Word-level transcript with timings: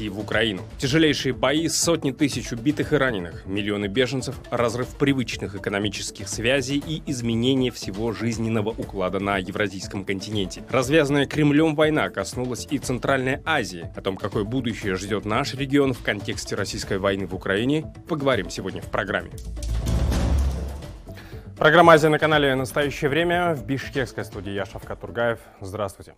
России 0.00 0.08
в 0.08 0.18
Украину. 0.18 0.62
Тяжелейшие 0.78 1.34
бои, 1.34 1.68
сотни 1.68 2.10
тысяч 2.10 2.52
убитых 2.52 2.92
и 2.92 2.96
раненых, 2.96 3.44
миллионы 3.46 3.86
беженцев, 3.86 4.36
разрыв 4.50 4.88
привычных 4.96 5.54
экономических 5.54 6.28
связей 6.28 6.82
и 6.86 7.02
изменение 7.06 7.70
всего 7.70 8.12
жизненного 8.12 8.70
уклада 8.70 9.20
на 9.20 9.36
евразийском 9.36 10.04
континенте. 10.04 10.62
Развязанная 10.70 11.26
Кремлем 11.26 11.74
война 11.74 12.08
коснулась 12.08 12.66
и 12.70 12.78
Центральной 12.78 13.40
Азии. 13.44 13.92
О 13.94 14.00
том, 14.00 14.16
какое 14.16 14.44
будущее 14.44 14.96
ждет 14.96 15.26
наш 15.26 15.54
регион 15.54 15.92
в 15.92 16.02
контексте 16.02 16.54
российской 16.54 16.98
войны 16.98 17.26
в 17.26 17.34
Украине, 17.34 17.92
поговорим 18.08 18.48
сегодня 18.48 18.80
в 18.80 18.86
программе. 18.86 19.30
Программа 21.58 21.92
«Азия» 21.92 22.08
на 22.08 22.18
канале 22.18 22.54
«Настоящее 22.54 23.10
время» 23.10 23.54
в 23.54 23.66
бишкекской 23.66 24.24
студии 24.24 24.52
я 24.52 24.64
Шавкат 24.64 24.98
Тургаев. 24.98 25.40
Здравствуйте. 25.60 26.14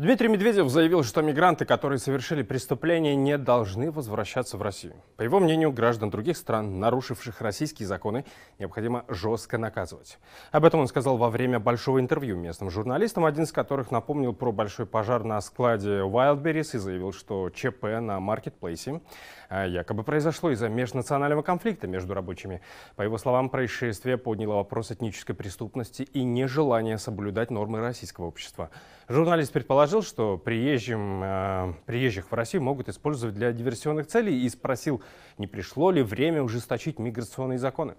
Дмитрий 0.00 0.28
Медведев 0.28 0.70
заявил, 0.70 1.04
что 1.04 1.20
мигранты, 1.20 1.66
которые 1.66 1.98
совершили 1.98 2.42
преступления, 2.42 3.14
не 3.14 3.36
должны 3.36 3.90
возвращаться 3.90 4.56
в 4.56 4.62
Россию. 4.62 4.94
По 5.18 5.22
его 5.22 5.40
мнению, 5.40 5.72
граждан 5.72 6.08
других 6.08 6.38
стран, 6.38 6.80
нарушивших 6.80 7.42
российские 7.42 7.86
законы, 7.86 8.24
необходимо 8.58 9.04
жестко 9.08 9.58
наказывать. 9.58 10.18
Об 10.52 10.64
этом 10.64 10.80
он 10.80 10.88
сказал 10.88 11.18
во 11.18 11.28
время 11.28 11.60
большого 11.60 12.00
интервью 12.00 12.38
местным 12.38 12.70
журналистам, 12.70 13.26
один 13.26 13.44
из 13.44 13.52
которых 13.52 13.90
напомнил 13.90 14.32
про 14.32 14.52
большой 14.52 14.86
пожар 14.86 15.22
на 15.22 15.38
складе 15.42 15.98
Wildberries 15.98 16.76
и 16.76 16.78
заявил, 16.78 17.12
что 17.12 17.50
ЧП 17.50 18.00
на 18.00 18.20
маркетплейсе 18.20 19.02
якобы 19.50 20.04
произошло 20.04 20.50
из-за 20.50 20.68
межнационального 20.68 21.42
конфликта 21.42 21.86
между 21.86 22.14
рабочими. 22.14 22.60
По 22.96 23.02
его 23.02 23.18
словам, 23.18 23.50
происшествие 23.50 24.16
подняло 24.16 24.54
вопрос 24.54 24.92
этнической 24.92 25.34
преступности 25.34 26.02
и 26.02 26.22
нежелания 26.22 26.96
соблюдать 26.98 27.50
нормы 27.50 27.80
российского 27.80 28.26
общества. 28.26 28.70
Журналист 29.08 29.52
предположил, 29.52 30.02
что 30.02 30.38
приезжим, 30.38 31.22
э, 31.22 31.74
приезжих 31.86 32.30
в 32.30 32.34
Россию 32.34 32.62
могут 32.62 32.88
использовать 32.88 33.34
для 33.34 33.52
диверсионных 33.52 34.06
целей 34.06 34.44
и 34.44 34.48
спросил, 34.48 35.02
не 35.36 35.48
пришло 35.48 35.90
ли 35.90 36.02
время 36.02 36.42
ужесточить 36.42 36.98
миграционные 36.98 37.58
законы. 37.58 37.94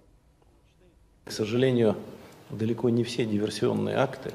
К 1.24 1.30
сожалению, 1.30 1.96
далеко 2.50 2.88
не 2.88 3.04
все 3.04 3.24
диверсионные 3.24 3.96
акты 3.96 4.32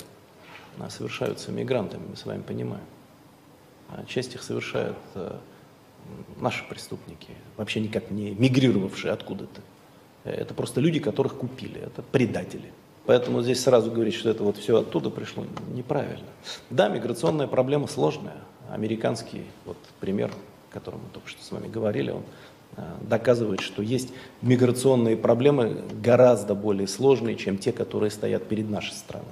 а, 0.80 0.90
совершаются 0.90 1.52
мигрантами, 1.52 2.04
мы 2.10 2.16
с 2.16 2.26
вами 2.26 2.42
понимаем. 2.42 2.86
А 3.90 4.06
часть 4.06 4.36
их 4.36 4.44
совершают 4.44 4.98
э, 5.16 5.38
наши 6.40 6.68
преступники, 6.68 7.30
вообще 7.56 7.80
никак 7.80 8.12
не 8.12 8.32
мигрировавшие 8.32 9.12
откуда-то. 9.12 9.62
Это 10.24 10.54
просто 10.54 10.82
люди, 10.82 11.00
которых 11.00 11.36
купили, 11.36 11.80
это 11.80 12.02
предатели. 12.02 12.72
Поэтому 13.06 13.42
здесь 13.42 13.64
сразу 13.64 13.90
говорить, 13.90 14.16
что 14.16 14.30
это 14.30 14.44
вот 14.44 14.58
все 14.58 14.80
оттуда 14.82 15.10
пришло, 15.10 15.46
неправильно. 15.74 16.28
Да, 16.70 16.90
миграционная 16.90 17.48
проблема 17.48 17.88
сложная. 17.88 18.36
Американский 18.70 19.44
вот 19.64 19.78
пример, 20.02 20.30
о 20.70 20.74
котором 20.74 21.00
мы 21.00 21.10
только 21.14 21.30
что 21.30 21.42
с 21.42 21.52
вами 21.52 21.70
говорили, 21.70 22.12
он 22.12 22.24
э, 22.76 22.82
доказывает, 23.02 23.62
что 23.62 23.82
есть 23.82 24.14
миграционные 24.42 25.16
проблемы 25.16 25.84
гораздо 26.04 26.54
более 26.54 26.90
сложные, 26.90 27.38
чем 27.38 27.58
те, 27.58 27.72
которые 27.72 28.12
стоят 28.12 28.46
перед 28.50 28.70
нашей 28.70 28.92
страной. 28.92 29.32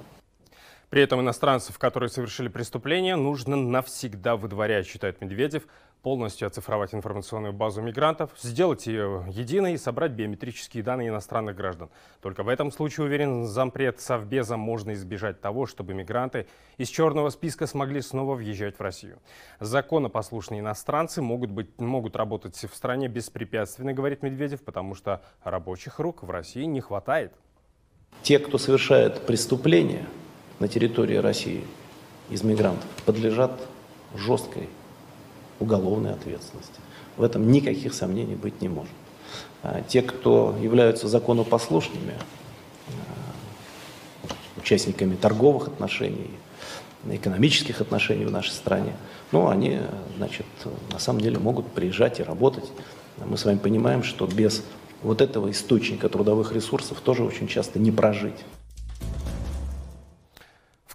При 0.88 1.02
этом 1.02 1.20
иностранцев, 1.20 1.78
которые 1.78 2.08
совершили 2.08 2.48
преступление, 2.48 3.16
нужно 3.16 3.56
навсегда 3.56 4.36
выдворять, 4.36 4.86
считает 4.86 5.20
Медведев 5.20 5.64
полностью 6.06 6.46
оцифровать 6.46 6.94
информационную 6.94 7.52
базу 7.52 7.82
мигрантов, 7.82 8.30
сделать 8.40 8.86
ее 8.86 9.24
единой 9.28 9.74
и 9.74 9.76
собрать 9.76 10.12
биометрические 10.12 10.84
данные 10.84 11.08
иностранных 11.08 11.56
граждан. 11.56 11.90
Только 12.22 12.44
в 12.44 12.48
этом 12.48 12.70
случае, 12.70 13.06
уверен 13.06 13.44
зампред 13.44 13.98
Совбеза, 13.98 14.56
можно 14.56 14.92
избежать 14.92 15.40
того, 15.40 15.66
чтобы 15.66 15.94
мигранты 15.94 16.46
из 16.76 16.90
черного 16.90 17.30
списка 17.30 17.66
смогли 17.66 18.00
снова 18.02 18.36
въезжать 18.36 18.78
в 18.78 18.80
Россию. 18.80 19.18
Законопослушные 19.58 20.60
иностранцы 20.60 21.22
могут, 21.22 21.50
быть, 21.50 21.76
могут 21.80 22.14
работать 22.14 22.54
в 22.54 22.72
стране 22.76 23.08
беспрепятственно, 23.08 23.92
говорит 23.92 24.22
Медведев, 24.22 24.62
потому 24.62 24.94
что 24.94 25.24
рабочих 25.42 25.98
рук 25.98 26.22
в 26.22 26.30
России 26.30 26.66
не 26.66 26.80
хватает. 26.80 27.32
Те, 28.22 28.38
кто 28.38 28.58
совершает 28.58 29.26
преступления 29.26 30.06
на 30.60 30.68
территории 30.68 31.16
России 31.16 31.64
из 32.30 32.44
мигрантов, 32.44 32.88
подлежат 33.04 33.60
жесткой 34.14 34.68
уголовной 35.60 36.12
ответственности. 36.12 36.80
В 37.16 37.22
этом 37.22 37.50
никаких 37.50 37.94
сомнений 37.94 38.34
быть 38.34 38.60
не 38.60 38.68
может. 38.68 38.92
А 39.62 39.82
те, 39.82 40.02
кто 40.02 40.54
являются 40.60 41.08
законопослушными, 41.08 42.14
а, 42.88 44.60
участниками 44.60 45.16
торговых 45.16 45.68
отношений, 45.68 46.30
экономических 47.08 47.80
отношений 47.80 48.24
в 48.24 48.30
нашей 48.30 48.50
стране, 48.50 48.94
ну, 49.32 49.48
они, 49.48 49.80
значит, 50.16 50.46
на 50.92 50.98
самом 50.98 51.20
деле 51.20 51.38
могут 51.38 51.66
приезжать 51.68 52.20
и 52.20 52.22
работать. 52.22 52.70
Мы 53.24 53.36
с 53.36 53.44
вами 53.44 53.58
понимаем, 53.58 54.02
что 54.02 54.26
без 54.26 54.62
вот 55.02 55.20
этого 55.20 55.50
источника 55.50 56.08
трудовых 56.08 56.52
ресурсов 56.52 57.00
тоже 57.00 57.24
очень 57.24 57.48
часто 57.48 57.78
не 57.78 57.90
прожить. 57.90 58.44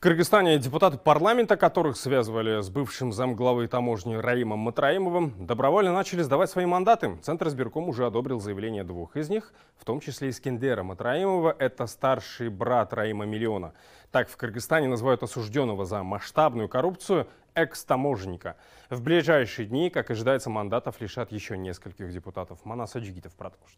В 0.02 0.04
Кыргызстане 0.04 0.58
депутаты 0.58 0.98
парламента, 0.98 1.58
которых 1.58 1.96
связывали 1.96 2.60
с 2.64 2.72
бывшим 2.72 3.14
замглавой 3.14 3.68
таможни 3.68 4.16
Раимом 4.16 4.58
Матраимовым, 4.58 5.46
добровольно 5.46 5.94
начали 5.94 6.24
сдавать 6.24 6.50
свои 6.50 6.66
мандаты. 6.66 7.20
Центр 7.22 7.50
избирком 7.50 7.88
уже 7.88 8.08
одобрил 8.08 8.40
заявление 8.40 8.84
двух 8.84 9.16
из 9.16 9.30
них, 9.30 9.54
в 9.78 9.86
том 9.86 10.00
числе 10.00 10.32
Искендера 10.32 10.82
Матраимова. 10.82 11.56
Это 11.60 11.86
старший 11.86 12.50
брат 12.50 12.94
Раима 12.94 13.28
Миллиона. 13.28 13.74
Так 14.10 14.28
в 14.28 14.38
Кыргызстане 14.38 14.88
называют 14.88 15.22
осужденного 15.22 15.86
за 15.86 16.02
масштабную 16.02 16.68
коррупцию 16.68 17.28
экс-таможенника. 17.54 18.56
В 18.90 19.04
ближайшие 19.04 19.68
дни, 19.68 19.92
как 19.92 20.10
ожидается, 20.10 20.50
мандатов 20.50 21.00
лишат 21.00 21.32
еще 21.32 21.60
нескольких 21.60 22.12
депутатов. 22.12 22.58
Манас 22.66 22.96
Аджигитов 22.96 23.36
продолжит. 23.36 23.78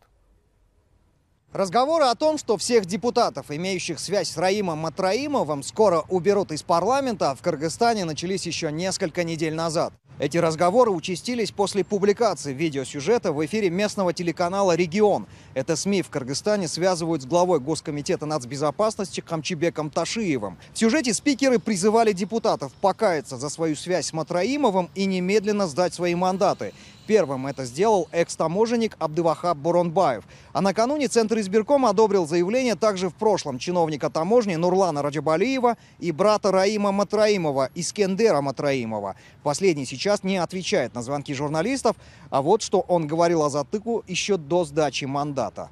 Разговоры 1.53 2.05
о 2.05 2.15
том, 2.15 2.39
что 2.39 2.57
всех 2.57 2.87
депутатов, 2.87 3.51
имеющих 3.51 3.99
связь 3.99 4.31
с 4.31 4.37
Раимом 4.37 4.79
Матраимовым, 4.79 5.61
скоро 5.61 6.03
уберут 6.09 6.51
из 6.51 6.63
парламента, 6.63 7.35
в 7.35 7.43
Кыргызстане 7.43 8.05
начались 8.05 8.47
еще 8.47 8.71
несколько 8.71 9.23
недель 9.23 9.53
назад. 9.53 9.93
Эти 10.17 10.37
разговоры 10.37 10.89
участились 10.89 11.51
после 11.51 11.83
публикации 11.83 12.53
видеосюжета 12.53 13.31
в 13.31 13.45
эфире 13.45 13.69
местного 13.69 14.13
телеканала 14.13 14.75
«Регион». 14.75 15.27
Это 15.53 15.75
СМИ 15.75 16.01
в 16.01 16.09
Кыргызстане 16.09 16.67
связывают 16.67 17.21
с 17.21 17.25
главой 17.25 17.59
Госкомитета 17.59 18.25
нацбезопасности 18.25 19.21
Хамчибеком 19.21 19.91
Ташиевым. 19.91 20.57
В 20.73 20.79
сюжете 20.79 21.13
спикеры 21.13 21.59
призывали 21.59 22.13
депутатов 22.13 22.71
покаяться 22.81 23.37
за 23.37 23.49
свою 23.49 23.75
связь 23.75 24.07
с 24.07 24.13
Матраимовым 24.13 24.89
и 24.95 25.05
немедленно 25.05 25.67
сдать 25.67 25.93
свои 25.93 26.15
мандаты. 26.15 26.73
Первым 27.05 27.47
это 27.47 27.65
сделал 27.65 28.07
экс-таможенник 28.11 28.95
Абдывахаб 28.97 29.57
Буронбаев. 29.57 30.23
А 30.53 30.61
накануне 30.61 31.07
Центр 31.07 31.39
избиркома 31.39 31.89
одобрил 31.89 32.25
заявление 32.25 32.75
также 32.75 33.09
в 33.09 33.13
прошлом 33.13 33.59
чиновника 33.59 34.09
таможни 34.09 34.55
Нурлана 34.55 35.01
Раджабалиева 35.01 35.77
и 35.99 36.11
брата 36.11 36.51
Раима 36.51 36.91
Матраимова, 36.91 37.69
Искендера 37.75 38.41
Матраимова. 38.41 39.15
Последний 39.43 39.85
сейчас 39.85 40.23
не 40.23 40.37
отвечает 40.37 40.95
на 40.95 41.03
звонки 41.03 41.33
журналистов, 41.33 41.97
а 42.29 42.41
вот 42.41 42.61
что 42.61 42.79
он 42.81 43.05
говорил 43.05 43.43
о 43.43 43.49
затыку 43.49 44.03
еще 44.07 44.37
до 44.37 44.63
сдачи 44.63 45.05
мандата. 45.05 45.69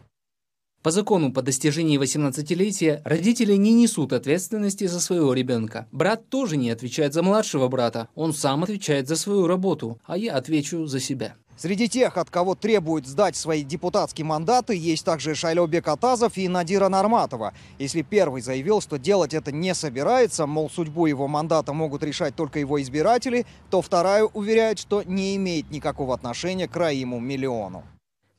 По 0.83 0.89
закону, 0.89 1.31
по 1.31 1.43
достижении 1.43 1.99
18-летия, 1.99 3.01
родители 3.05 3.55
не 3.55 3.71
несут 3.71 4.13
ответственности 4.13 4.87
за 4.87 4.99
своего 4.99 5.33
ребенка. 5.33 5.87
Брат 5.91 6.27
тоже 6.29 6.57
не 6.57 6.71
отвечает 6.71 7.13
за 7.13 7.21
младшего 7.21 7.67
брата. 7.67 8.07
Он 8.15 8.33
сам 8.33 8.63
отвечает 8.63 9.07
за 9.07 9.15
свою 9.15 9.45
работу, 9.45 9.99
а 10.05 10.17
я 10.17 10.33
отвечу 10.33 10.87
за 10.87 10.99
себя. 10.99 11.35
Среди 11.55 11.87
тех, 11.87 12.17
от 12.17 12.31
кого 12.31 12.55
требуют 12.55 13.05
сдать 13.05 13.35
свои 13.35 13.61
депутатские 13.61 14.25
мандаты, 14.25 14.75
есть 14.75 15.05
также 15.05 15.35
Шайлобек 15.35 15.87
Атазов 15.87 16.35
и 16.35 16.47
Надира 16.47 16.89
Нарматова. 16.89 17.53
Если 17.77 18.01
первый 18.01 18.41
заявил, 18.41 18.81
что 18.81 18.97
делать 18.97 19.35
это 19.35 19.51
не 19.51 19.75
собирается, 19.75 20.47
мол, 20.47 20.71
судьбу 20.71 21.05
его 21.05 21.27
мандата 21.27 21.73
могут 21.73 22.01
решать 22.01 22.35
только 22.35 22.57
его 22.57 22.81
избиратели, 22.81 23.45
то 23.69 23.83
вторая 23.83 24.23
уверяет, 24.23 24.79
что 24.79 25.03
не 25.03 25.35
имеет 25.35 25.69
никакого 25.69 26.15
отношения 26.15 26.67
к 26.67 26.75
Раиму 26.75 27.19
Миллиону. 27.19 27.83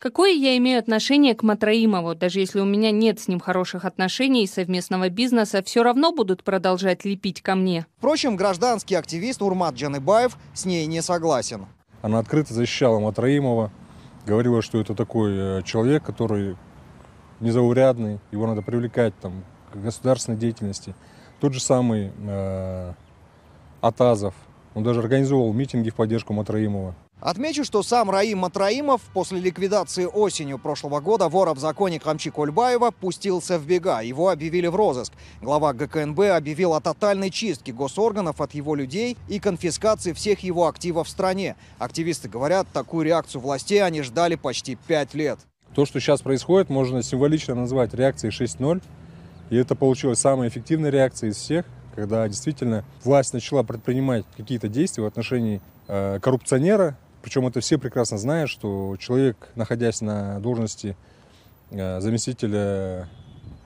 Какое 0.03 0.33
я 0.33 0.57
имею 0.57 0.81
отношение 0.81 1.33
к 1.37 1.45
Матраимову? 1.45 2.17
Даже 2.17 2.41
если 2.41 2.59
у 2.59 2.65
меня 2.65 2.91
нет 2.91 3.21
с 3.21 3.29
ним 3.29 3.39
хороших 3.39 3.85
отношений 3.85 4.43
и 4.43 4.49
совместного 4.49 5.11
бизнеса, 5.11 5.63
все 5.63 5.85
равно 5.85 6.13
будут 6.13 6.43
продолжать 6.43 7.05
лепить 7.05 7.41
ко 7.41 7.55
мне. 7.55 7.87
Впрочем, 7.99 8.35
гражданский 8.35 8.97
активист 8.97 9.43
Урмат 9.43 9.77
Джаныбаев 9.77 10.37
с 10.55 10.65
ней 10.65 10.87
не 10.87 11.03
согласен. 11.03 11.67
Она 12.01 12.19
открыто 12.19 12.53
защищала 12.53 12.99
Матраимова, 12.99 13.71
говорила, 14.27 14.61
что 14.61 14.81
это 14.81 14.97
такой 14.97 15.35
э, 15.37 15.63
человек, 15.63 16.03
который 16.03 16.57
незаурядный, 17.39 18.19
его 18.33 18.49
надо 18.49 18.61
привлекать 18.61 19.15
там, 19.21 19.45
к 19.73 19.77
государственной 19.77 20.37
деятельности. 20.37 20.97
Тот 21.39 21.55
же 21.55 21.61
самый 21.61 22.11
э, 22.27 22.93
Атазов, 23.81 24.35
он 24.75 24.83
даже 24.83 24.99
организовал 24.99 25.53
митинги 25.53 25.91
в 25.91 25.95
поддержку 25.95 26.33
Матраимова. 26.33 26.97
Отмечу, 27.23 27.63
что 27.63 27.85
сам 27.85 28.11
Раим 28.11 28.39
Матраимов 28.39 29.01
после 29.15 29.39
ликвидации 29.39 30.07
осенью 30.07 30.59
прошлого 30.59 30.99
года 30.99 31.29
вора 31.29 31.55
в 31.55 31.59
законе 31.61 32.01
Камчи 32.01 32.31
Кольбаева 32.31 32.91
пустился 32.91 33.61
в 33.61 33.65
бега. 33.65 34.01
Его 34.01 34.29
объявили 34.29 34.67
в 34.67 34.75
розыск. 34.75 35.13
Глава 35.41 35.73
ГКНБ 35.73 36.19
объявил 36.19 36.75
о 36.75 36.81
тотальной 36.81 37.31
чистке 37.31 37.73
госорганов 37.73 38.41
от 38.41 38.55
его 38.55 38.75
людей 38.75 39.17
и 39.29 39.39
конфискации 39.39 40.13
всех 40.13 40.41
его 40.41 40.67
активов 40.67 41.07
в 41.07 41.11
стране. 41.11 41.55
Активисты 41.79 42.29
говорят, 42.29 42.67
такую 42.73 43.07
реакцию 43.07 43.41
властей 43.41 43.85
они 43.85 44.03
ждали 44.03 44.35
почти 44.35 44.75
пять 44.75 45.15
лет. 45.15 45.39
То, 45.77 45.87
что 45.87 46.01
сейчас 46.01 46.23
происходит, 46.23 46.71
можно 46.71 47.05
символично 47.05 47.55
назвать 47.55 47.95
реакцией 47.95 48.33
6.0. 48.33 48.83
И 49.51 49.57
это 49.57 49.77
получилась 49.77 50.19
самая 50.19 50.49
эффективная 50.49 50.91
реакция 50.91 51.31
из 51.31 51.37
всех, 51.37 51.67
когда 51.95 52.27
действительно 52.27 52.85
власть 53.05 53.33
начала 53.33 53.63
предпринимать 53.63 54.25
какие-то 54.37 54.67
действия 54.67 55.05
в 55.05 55.07
отношении 55.07 55.61
э, 55.87 56.19
коррупционера, 56.21 56.97
причем 57.23 57.47
это 57.47 57.61
все 57.61 57.79
прекрасно 57.79 58.19
знают, 58.19 58.51
что 58.51 58.97
человек, 58.99 59.49
находясь 59.55 60.01
на 60.01 60.41
должности 60.41 60.97
э, 61.71 62.01
заместителя 62.01 63.09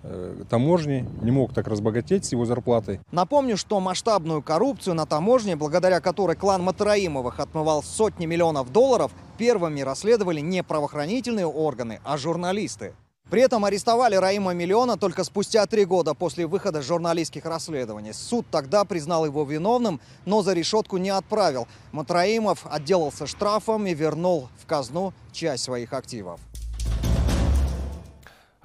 э, 0.03 0.45
таможни, 0.49 1.09
не 1.23 1.31
мог 1.31 1.55
так 1.55 1.67
разбогатеть 1.67 2.27
с 2.27 2.33
его 2.33 2.45
зарплатой. 2.45 3.01
Напомню, 3.11 3.57
что 3.57 3.81
масштабную 3.81 4.43
коррупцию 4.43 4.95
на 4.95 5.07
таможне, 5.07 5.57
благодаря 5.57 6.01
которой 6.01 6.37
клан 6.37 6.63
Матараимовых 6.63 7.41
отмывал 7.41 7.83
сотни 7.83 8.27
миллионов 8.27 8.71
долларов, 8.71 9.11
первыми 9.39 9.81
расследовали 9.81 10.41
не 10.41 10.63
правоохранительные 10.63 11.47
органы, 11.47 12.01
а 12.05 12.19
журналисты. 12.19 12.93
При 13.29 13.43
этом 13.43 13.65
арестовали 13.65 14.15
Раима 14.15 14.55
Миллиона 14.55 14.97
только 14.97 15.25
спустя 15.25 15.67
три 15.67 15.85
года 15.85 16.15
после 16.15 16.47
выхода 16.47 16.81
журналистских 16.81 17.45
расследований. 17.45 18.13
Суд 18.13 18.47
тогда 18.53 18.85
признал 18.85 19.27
его 19.27 19.43
виновным, 19.43 20.01
но 20.25 20.43
за 20.43 20.53
решетку 20.53 20.97
не 20.97 21.11
отправил. 21.11 21.67
Матраимов 21.91 22.67
отделался 22.71 23.27
штрафом 23.27 23.87
и 23.87 23.95
вернул 23.95 24.49
в 24.63 24.67
казну 24.67 25.13
часть 25.33 25.65
своих 25.65 25.93
активов. 25.93 26.41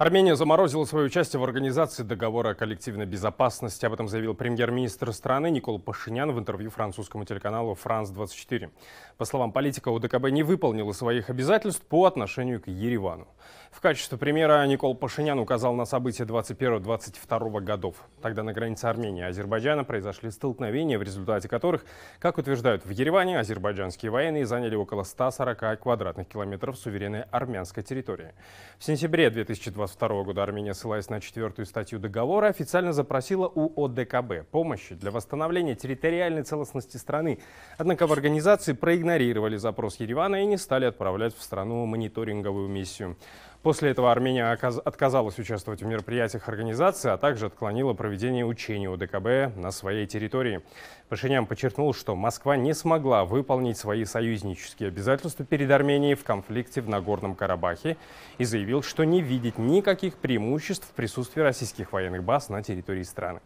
Армения 0.02 0.34
заморозила 0.34 0.84
свое 0.84 1.06
участие 1.06 1.38
в 1.38 1.44
организации 1.44 2.02
договора 2.02 2.50
о 2.50 2.54
коллективной 2.54 3.06
безопасности. 3.06 3.86
Об 3.86 3.92
этом 3.92 4.08
заявил 4.08 4.34
премьер-министр 4.34 5.12
страны 5.12 5.48
Никол 5.48 5.78
Пашинян 5.78 6.32
в 6.32 6.40
интервью 6.40 6.70
французскому 6.70 7.24
телеканалу 7.24 7.76
«Франс-24». 7.76 8.70
По 9.16 9.24
словам 9.24 9.52
политика, 9.52 9.90
УДКБ 9.90 10.30
не 10.30 10.42
выполнила 10.42 10.90
своих 10.90 11.30
обязательств 11.30 11.82
по 11.82 12.06
отношению 12.06 12.60
к 12.60 12.66
Еревану. 12.66 13.28
В 13.72 13.80
качестве 13.80 14.18
примера 14.18 14.64
Никол 14.66 14.94
Пашинян 14.94 15.38
указал 15.38 15.74
на 15.74 15.86
события 15.86 16.24
21-22 16.24 17.60
годов. 17.62 17.96
Тогда 18.20 18.42
на 18.42 18.52
границе 18.52 18.84
Армении 18.84 19.22
и 19.22 19.26
Азербайджана 19.26 19.82
произошли 19.82 20.30
столкновения, 20.30 20.98
в 20.98 21.02
результате 21.02 21.48
которых, 21.48 21.86
как 22.18 22.36
утверждают 22.36 22.84
в 22.84 22.90
Ереване, 22.90 23.40
азербайджанские 23.40 24.12
военные 24.12 24.44
заняли 24.44 24.76
около 24.76 25.04
140 25.04 25.80
квадратных 25.80 26.28
километров 26.28 26.76
суверенной 26.76 27.22
армянской 27.22 27.82
территории. 27.82 28.34
В 28.78 28.84
сентябре 28.84 29.30
2022 29.30 30.22
года 30.22 30.42
Армения, 30.42 30.74
ссылаясь 30.74 31.08
на 31.08 31.20
четвертую 31.20 31.64
статью 31.64 31.98
договора, 31.98 32.48
официально 32.48 32.92
запросила 32.92 33.50
у 33.52 33.86
ОДКБ 33.86 34.50
помощи 34.50 34.94
для 34.94 35.10
восстановления 35.10 35.74
территориальной 35.74 36.42
целостности 36.42 36.98
страны. 36.98 37.38
Однако 37.78 38.06
в 38.06 38.12
организации 38.12 38.74
проигнорировали 38.74 39.56
запрос 39.56 39.96
Еревана 39.98 40.42
и 40.42 40.46
не 40.46 40.58
стали 40.58 40.84
отправлять 40.84 41.34
в 41.34 41.42
страну 41.42 41.86
мониторинговую 41.86 42.68
миссию. 42.68 43.16
После 43.62 43.90
этого 43.90 44.10
Армения 44.10 44.50
отказалась 44.50 45.38
участвовать 45.38 45.82
в 45.82 45.86
мероприятиях 45.86 46.48
организации, 46.48 47.10
а 47.10 47.16
также 47.16 47.46
отклонила 47.46 47.92
проведение 47.92 48.44
учений 48.44 48.88
ОДКБ 48.88 49.56
на 49.56 49.70
своей 49.70 50.08
территории. 50.08 50.62
Пашинян 51.08 51.46
подчеркнул, 51.46 51.94
что 51.94 52.16
Москва 52.16 52.56
не 52.56 52.74
смогла 52.74 53.24
выполнить 53.24 53.78
свои 53.78 54.04
союзнические 54.04 54.88
обязательства 54.88 55.44
перед 55.44 55.70
Арменией 55.70 56.16
в 56.16 56.24
конфликте 56.24 56.80
в 56.80 56.88
Нагорном 56.88 57.36
Карабахе 57.36 57.96
и 58.38 58.44
заявил, 58.44 58.82
что 58.82 59.04
не 59.04 59.20
видит 59.20 59.58
никаких 59.58 60.16
преимуществ 60.16 60.88
в 60.88 60.94
присутствии 60.94 61.40
российских 61.40 61.92
военных 61.92 62.24
баз 62.24 62.48
на 62.48 62.64
территории 62.64 63.04
страны. 63.04 63.40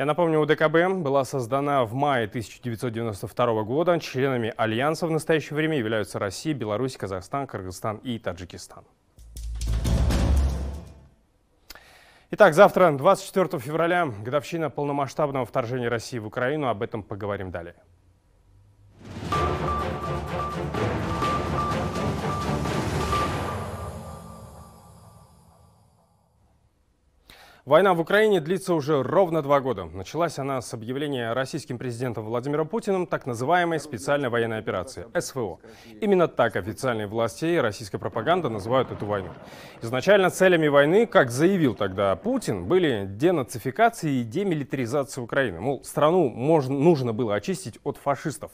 Я 0.00 0.06
напомню, 0.06 0.40
УДКБ 0.40 1.02
была 1.02 1.26
создана 1.26 1.84
в 1.84 1.92
мае 1.92 2.24
1992 2.24 3.62
года. 3.64 4.00
Членами 4.00 4.54
Альянса 4.56 5.06
в 5.06 5.10
настоящее 5.10 5.56
время 5.56 5.76
являются 5.76 6.18
Россия, 6.18 6.54
Беларусь, 6.54 6.96
Казахстан, 6.96 7.46
Кыргызстан 7.46 7.98
и 7.98 8.18
Таджикистан. 8.18 8.84
Итак, 12.30 12.54
завтра, 12.54 12.90
24 12.92 13.60
февраля, 13.60 14.06
годовщина 14.06 14.70
полномасштабного 14.70 15.44
вторжения 15.44 15.90
России 15.90 16.16
в 16.16 16.26
Украину. 16.26 16.68
Об 16.68 16.80
этом 16.80 17.02
поговорим 17.02 17.50
далее. 17.50 17.74
Война 27.70 27.94
в 27.94 28.00
Украине 28.00 28.40
длится 28.40 28.74
уже 28.74 29.00
ровно 29.00 29.42
два 29.42 29.60
года. 29.60 29.84
Началась 29.84 30.40
она 30.40 30.60
с 30.60 30.74
объявления 30.74 31.32
российским 31.32 31.78
президентом 31.78 32.24
Владимиром 32.24 32.66
Путиным 32.66 33.06
так 33.06 33.26
называемой 33.26 33.78
специальной 33.78 34.28
военной 34.28 34.58
операции– 34.58 35.06
СВО. 35.20 35.60
Именно 36.00 36.26
так 36.26 36.56
официальные 36.56 37.06
власти 37.06 37.44
и 37.44 37.58
российская 37.58 37.98
пропаганда 37.98 38.48
называют 38.48 38.90
эту 38.90 39.06
войну. 39.06 39.28
Изначально 39.82 40.30
целями 40.30 40.66
войны, 40.66 41.06
как 41.06 41.30
заявил 41.30 41.76
тогда 41.76 42.16
Путин, 42.16 42.64
были 42.66 43.06
денацификация 43.08 44.10
и 44.10 44.24
демилитаризация 44.24 45.22
Украины. 45.22 45.60
Мол, 45.60 45.84
страну 45.84 46.28
можно, 46.28 46.74
нужно 46.74 47.12
было 47.12 47.36
очистить 47.36 47.78
от 47.84 47.98
фашистов. 47.98 48.50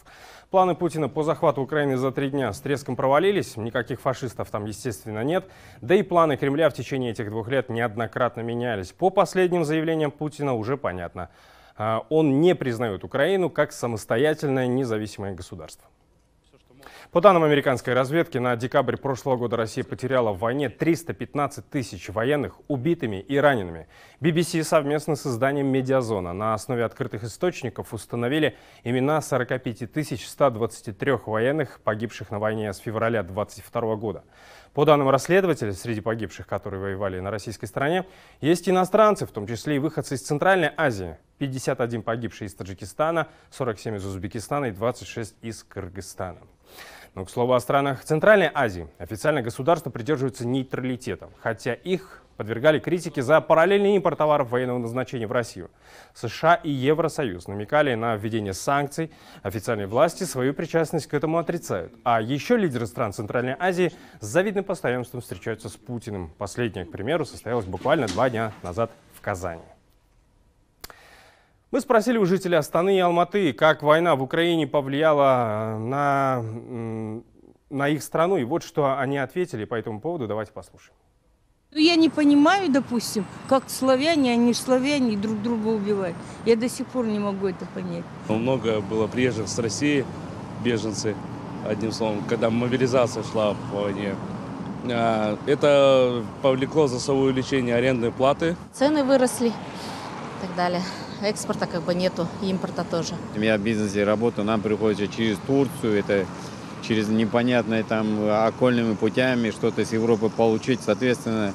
Планы 0.50 0.76
Путина 0.76 1.08
по 1.08 1.24
захвату 1.24 1.60
Украины 1.60 1.96
за 1.96 2.12
три 2.12 2.30
дня 2.30 2.52
с 2.52 2.60
треском 2.60 2.94
провалились, 2.94 3.56
никаких 3.56 4.00
фашистов 4.00 4.48
там, 4.48 4.64
естественно, 4.66 5.24
нет. 5.24 5.44
Да 5.80 5.96
и 5.96 6.02
планы 6.02 6.36
Кремля 6.36 6.70
в 6.70 6.74
течение 6.74 7.10
этих 7.10 7.30
двух 7.30 7.48
лет 7.48 7.68
неоднократно 7.68 8.42
менялись. 8.42 8.92
По 8.92 9.10
последним 9.10 9.64
заявлениям 9.64 10.12
Путина 10.12 10.54
уже 10.54 10.76
понятно. 10.76 11.30
А, 11.76 12.06
он 12.10 12.40
не 12.40 12.54
признает 12.54 13.02
Украину 13.02 13.50
как 13.50 13.72
самостоятельное 13.72 14.68
независимое 14.68 15.34
государство. 15.34 15.88
По 17.12 17.20
данным 17.20 17.44
американской 17.44 17.94
разведки, 17.94 18.38
на 18.38 18.56
декабрь 18.56 18.96
прошлого 18.96 19.36
года 19.36 19.56
Россия 19.56 19.84
потеряла 19.84 20.32
в 20.32 20.40
войне 20.40 20.68
315 20.68 21.68
тысяч 21.70 22.08
военных 22.08 22.60
убитыми 22.68 23.20
и 23.20 23.36
ранеными. 23.38 23.86
BBC 24.20 24.64
совместно 24.64 25.14
с 25.14 25.24
изданием 25.24 25.68
«Медиазона» 25.68 26.32
на 26.32 26.52
основе 26.54 26.84
открытых 26.84 27.22
источников 27.22 27.94
установили 27.94 28.56
имена 28.82 29.20
45 29.20 29.88
123 30.26 31.12
военных, 31.26 31.80
погибших 31.80 32.30
на 32.30 32.40
войне 32.40 32.72
с 32.72 32.78
февраля 32.78 33.22
2022 33.22 33.96
года. 33.96 34.24
По 34.74 34.84
данным 34.84 35.08
расследователей, 35.08 35.72
среди 35.72 36.00
погибших, 36.00 36.46
которые 36.46 36.82
воевали 36.82 37.20
на 37.20 37.30
российской 37.30 37.66
стороне, 37.66 38.04
есть 38.40 38.68
иностранцы, 38.68 39.26
в 39.26 39.30
том 39.30 39.46
числе 39.46 39.76
и 39.76 39.78
выходцы 39.78 40.16
из 40.16 40.22
Центральной 40.22 40.70
Азии. 40.76 41.16
51 41.38 42.02
погибший 42.02 42.48
из 42.48 42.54
Таджикистана, 42.54 43.28
47 43.50 43.96
из 43.96 44.04
Узбекистана 44.04 44.66
и 44.66 44.70
26 44.72 45.36
из 45.42 45.62
Кыргызстана. 45.62 46.40
Но, 47.14 47.24
к 47.24 47.30
слову 47.30 47.54
о 47.54 47.60
странах 47.60 48.04
Центральной 48.04 48.50
Азии, 48.52 48.88
официально 48.98 49.40
государства 49.40 49.90
придерживаются 49.90 50.46
нейтралитета, 50.46 51.30
хотя 51.40 51.72
их 51.72 52.22
подвергали 52.36 52.78
критике 52.78 53.22
за 53.22 53.40
параллельный 53.40 53.96
импорт 53.96 54.18
товаров 54.18 54.50
военного 54.50 54.78
назначения 54.78 55.26
в 55.26 55.32
Россию. 55.32 55.70
США 56.14 56.54
и 56.54 56.70
Евросоюз 56.70 57.48
намекали 57.48 57.94
на 57.94 58.16
введение 58.16 58.52
санкций. 58.52 59.10
Официальные 59.42 59.86
власти 59.86 60.24
свою 60.24 60.54
причастность 60.54 61.06
к 61.06 61.14
этому 61.14 61.38
отрицают. 61.38 61.92
А 62.04 62.20
еще 62.20 62.56
лидеры 62.56 62.86
стран 62.86 63.12
Центральной 63.12 63.56
Азии 63.58 63.92
с 64.20 64.26
завидным 64.26 64.64
постоянством 64.64 65.20
встречаются 65.20 65.68
с 65.68 65.76
Путиным. 65.76 66.30
Последнее, 66.38 66.84
к 66.84 66.90
примеру, 66.90 67.24
состоялось 67.24 67.66
буквально 67.66 68.06
два 68.08 68.28
дня 68.30 68.52
назад 68.62 68.90
в 69.14 69.20
Казани. 69.20 69.62
Мы 71.72 71.80
спросили 71.80 72.16
у 72.16 72.24
жителей 72.24 72.58
Астаны 72.58 72.96
и 72.96 73.00
Алматы, 73.00 73.52
как 73.52 73.82
война 73.82 74.14
в 74.14 74.22
Украине 74.22 74.68
повлияла 74.68 75.74
э, 75.74 75.78
на, 75.78 76.44
на 77.70 77.88
их 77.88 78.04
страну. 78.04 78.36
И 78.36 78.44
вот 78.44 78.62
что 78.62 78.96
они 78.96 79.18
ответили 79.18 79.64
по 79.64 79.74
этому 79.74 80.00
поводу. 80.00 80.28
Давайте 80.28 80.52
послушаем. 80.52 80.94
Ну, 81.72 81.80
я 81.80 81.96
не 81.96 82.08
понимаю, 82.08 82.70
допустим, 82.70 83.26
как 83.48 83.68
славяне, 83.68 84.32
они 84.32 84.52
же 84.52 84.60
славяне, 84.60 85.16
друг 85.16 85.42
друга 85.42 85.68
убивают. 85.68 86.16
Я 86.44 86.54
до 86.54 86.68
сих 86.68 86.86
пор 86.86 87.06
не 87.06 87.18
могу 87.18 87.48
это 87.48 87.66
понять. 87.74 88.04
Много 88.28 88.80
было 88.80 89.08
приезжих 89.08 89.48
с 89.48 89.58
России, 89.58 90.06
беженцы, 90.64 91.16
одним 91.68 91.90
словом, 91.90 92.22
когда 92.28 92.48
мобилизация 92.48 93.24
шла 93.24 93.56
по 93.72 93.82
войне. 93.82 94.14
А, 94.88 95.36
это 95.46 96.24
повлекло 96.42 96.86
за 96.86 97.00
собой 97.00 97.30
увеличение 97.30 97.74
арендной 97.74 98.12
платы. 98.12 98.54
Цены 98.72 99.02
выросли 99.02 99.48
и 99.48 100.46
так 100.46 100.54
далее 100.56 100.82
экспорта 101.22 101.66
как 101.66 101.82
бы 101.82 101.94
нету, 101.94 102.28
импорта 102.42 102.84
тоже. 102.84 103.14
Я 103.36 103.56
в 103.56 103.60
бизнесе 103.60 104.04
работаю, 104.04 104.44
нам 104.44 104.60
приходится 104.60 105.08
через 105.08 105.38
Турцию, 105.46 105.98
это 105.98 106.26
через 106.86 107.08
непонятные 107.08 107.82
там 107.82 108.28
окольными 108.28 108.94
путями 108.94 109.50
что-то 109.50 109.82
из 109.82 109.92
Европы 109.92 110.28
получить, 110.28 110.80
соответственно, 110.80 111.52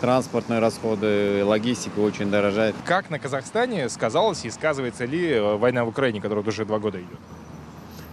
транспортные 0.00 0.60
расходы, 0.60 1.44
логистика 1.44 2.00
очень 2.00 2.30
дорожает. 2.30 2.74
Как 2.84 3.10
на 3.10 3.18
Казахстане 3.18 3.88
сказалось 3.88 4.44
и 4.44 4.50
сказывается 4.50 5.04
ли 5.06 5.40
война 5.40 5.84
в 5.84 5.88
Украине, 5.88 6.20
которая 6.20 6.44
уже 6.44 6.64
два 6.64 6.78
года 6.78 6.98
идет? 6.98 7.18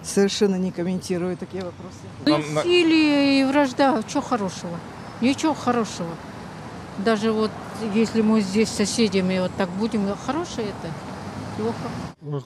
Совершенно 0.04 0.56
не 0.56 0.72
комментирую 0.72 1.38
такие 1.38 1.64
вопросы. 1.64 1.98
Ну, 2.26 2.38
насилие 2.54 3.42
и 3.42 3.44
вражда, 3.44 4.02
что 4.08 4.22
хорошего? 4.22 4.80
Ничего 5.20 5.54
хорошего. 5.54 6.10
Даже 7.04 7.32
вот 7.32 7.52
если 7.94 8.22
мы 8.22 8.42
здесь 8.42 8.70
с 8.70 8.76
соседями 8.76 9.40
вот 9.40 9.52
так 9.58 9.70
будем, 9.72 10.08
хорошее 10.26 10.68
это? 10.68 10.94
Плохо. 11.58 12.46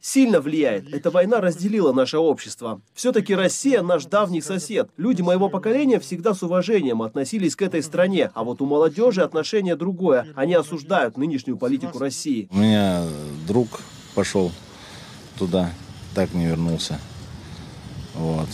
Сильно 0.00 0.40
влияет. 0.40 0.92
Эта 0.92 1.10
война 1.10 1.40
разделила 1.40 1.92
наше 1.92 2.18
общество. 2.18 2.80
Все-таки 2.92 3.36
Россия 3.36 3.82
наш 3.82 4.04
давний 4.06 4.40
сосед. 4.40 4.90
Люди 4.96 5.22
моего 5.22 5.48
поколения 5.48 6.00
всегда 6.00 6.34
с 6.34 6.42
уважением 6.42 7.02
относились 7.02 7.54
к 7.54 7.62
этой 7.62 7.84
стране, 7.84 8.30
а 8.34 8.42
вот 8.42 8.60
у 8.60 8.66
молодежи 8.66 9.22
отношение 9.22 9.76
другое. 9.76 10.26
Они 10.34 10.54
осуждают 10.54 11.16
нынешнюю 11.16 11.56
политику 11.56 11.98
России. 11.98 12.48
У 12.50 12.58
меня 12.58 13.04
друг 13.46 13.80
пошел 14.16 14.50
туда, 15.38 15.70
так 16.16 16.34
не 16.34 16.46
вернулся. 16.46 16.98
Вот. 18.14 18.48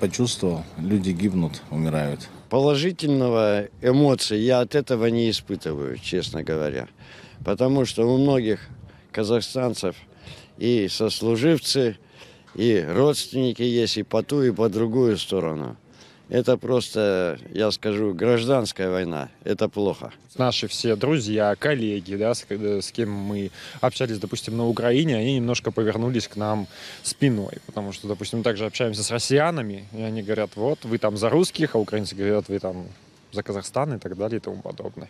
Почувствовал, 0.00 0.62
люди 0.78 1.10
гибнут, 1.10 1.62
умирают. 1.70 2.28
Положительного 2.50 3.68
эмоций 3.82 4.40
я 4.40 4.60
от 4.60 4.74
этого 4.74 5.06
не 5.06 5.30
испытываю, 5.30 5.98
честно 5.98 6.42
говоря. 6.42 6.88
Потому 7.44 7.84
что 7.84 8.06
у 8.06 8.18
многих 8.18 8.60
казахстанцев 9.10 9.96
и 10.58 10.88
сослуживцы, 10.88 11.96
и 12.54 12.84
родственники 12.86 13.62
есть 13.62 13.96
и 13.96 14.02
по 14.02 14.22
ту, 14.22 14.42
и 14.42 14.50
по 14.50 14.68
другую 14.68 15.18
сторону. 15.18 15.76
Это 16.28 16.56
просто, 16.56 17.38
я 17.52 17.70
скажу, 17.70 18.12
гражданская 18.12 18.90
война. 18.90 19.28
Это 19.44 19.68
плохо. 19.68 20.12
Наши 20.36 20.66
все 20.66 20.96
друзья, 20.96 21.54
коллеги, 21.56 22.16
да, 22.16 22.34
с, 22.34 22.44
с 22.50 22.90
кем 22.90 23.12
мы 23.12 23.52
общались, 23.80 24.18
допустим, 24.18 24.56
на 24.56 24.66
Украине, 24.66 25.16
они 25.16 25.36
немножко 25.36 25.70
повернулись 25.70 26.26
к 26.26 26.36
нам 26.36 26.66
спиной. 27.04 27.58
Потому 27.66 27.92
что, 27.92 28.08
допустим, 28.08 28.38
мы 28.38 28.44
также 28.44 28.66
общаемся 28.66 29.04
с 29.04 29.10
россиянами, 29.10 29.86
и 29.92 30.02
они 30.02 30.22
говорят, 30.22 30.50
вот, 30.56 30.84
вы 30.84 30.98
там 30.98 31.16
за 31.16 31.30
русских, 31.30 31.76
а 31.76 31.78
украинцы 31.78 32.16
говорят, 32.16 32.48
вы 32.48 32.58
там 32.58 32.86
за 33.30 33.44
Казахстан 33.44 33.94
и 33.94 33.98
так 33.98 34.16
далее 34.16 34.38
и 34.38 34.40
тому 34.40 34.60
подобное. 34.62 35.08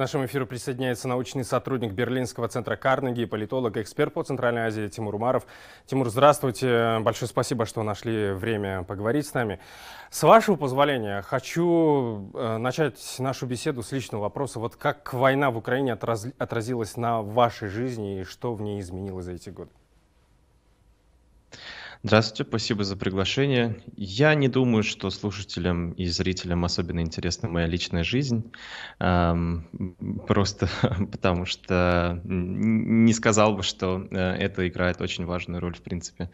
К 0.00 0.04
нашему 0.04 0.24
эфиру 0.24 0.46
присоединяется 0.46 1.08
научный 1.08 1.44
сотрудник 1.44 1.92
Берлинского 1.92 2.48
центра 2.48 2.74
Карнеги, 2.74 3.26
политолог, 3.26 3.76
эксперт 3.76 4.14
по 4.14 4.22
Центральной 4.22 4.62
Азии 4.62 4.88
Тимур 4.88 5.14
Умаров. 5.14 5.44
Тимур, 5.84 6.08
здравствуйте. 6.08 7.00
Большое 7.00 7.28
спасибо, 7.28 7.66
что 7.66 7.82
нашли 7.82 8.30
время 8.32 8.82
поговорить 8.84 9.26
с 9.26 9.34
нами. 9.34 9.60
С 10.08 10.22
вашего 10.22 10.56
позволения, 10.56 11.20
хочу 11.20 12.30
э, 12.32 12.56
начать 12.56 12.98
нашу 13.18 13.44
беседу 13.44 13.82
с 13.82 13.92
личного 13.92 14.22
вопроса. 14.22 14.58
Вот 14.58 14.74
как 14.74 15.12
война 15.12 15.50
в 15.50 15.58
Украине 15.58 15.92
отразилась 15.92 16.96
на 16.96 17.20
вашей 17.20 17.68
жизни 17.68 18.20
и 18.20 18.24
что 18.24 18.54
в 18.54 18.62
ней 18.62 18.80
изменилось 18.80 19.26
за 19.26 19.32
эти 19.32 19.50
годы? 19.50 19.70
Здравствуйте, 22.02 22.48
спасибо 22.48 22.82
за 22.82 22.96
приглашение. 22.96 23.82
Я 23.94 24.34
не 24.34 24.48
думаю, 24.48 24.82
что 24.82 25.10
слушателям 25.10 25.92
и 25.92 26.06
зрителям 26.06 26.64
особенно 26.64 27.00
интересна 27.00 27.46
моя 27.50 27.66
личная 27.66 28.04
жизнь, 28.04 28.50
просто 28.96 30.68
потому 31.12 31.44
что 31.44 32.18
не 32.24 33.12
сказал 33.12 33.54
бы, 33.54 33.62
что 33.62 34.08
э, 34.10 34.16
это 34.16 34.66
играет 34.66 35.02
очень 35.02 35.26
важную 35.26 35.60
роль 35.60 35.74
в 35.74 35.82
принципе. 35.82 36.30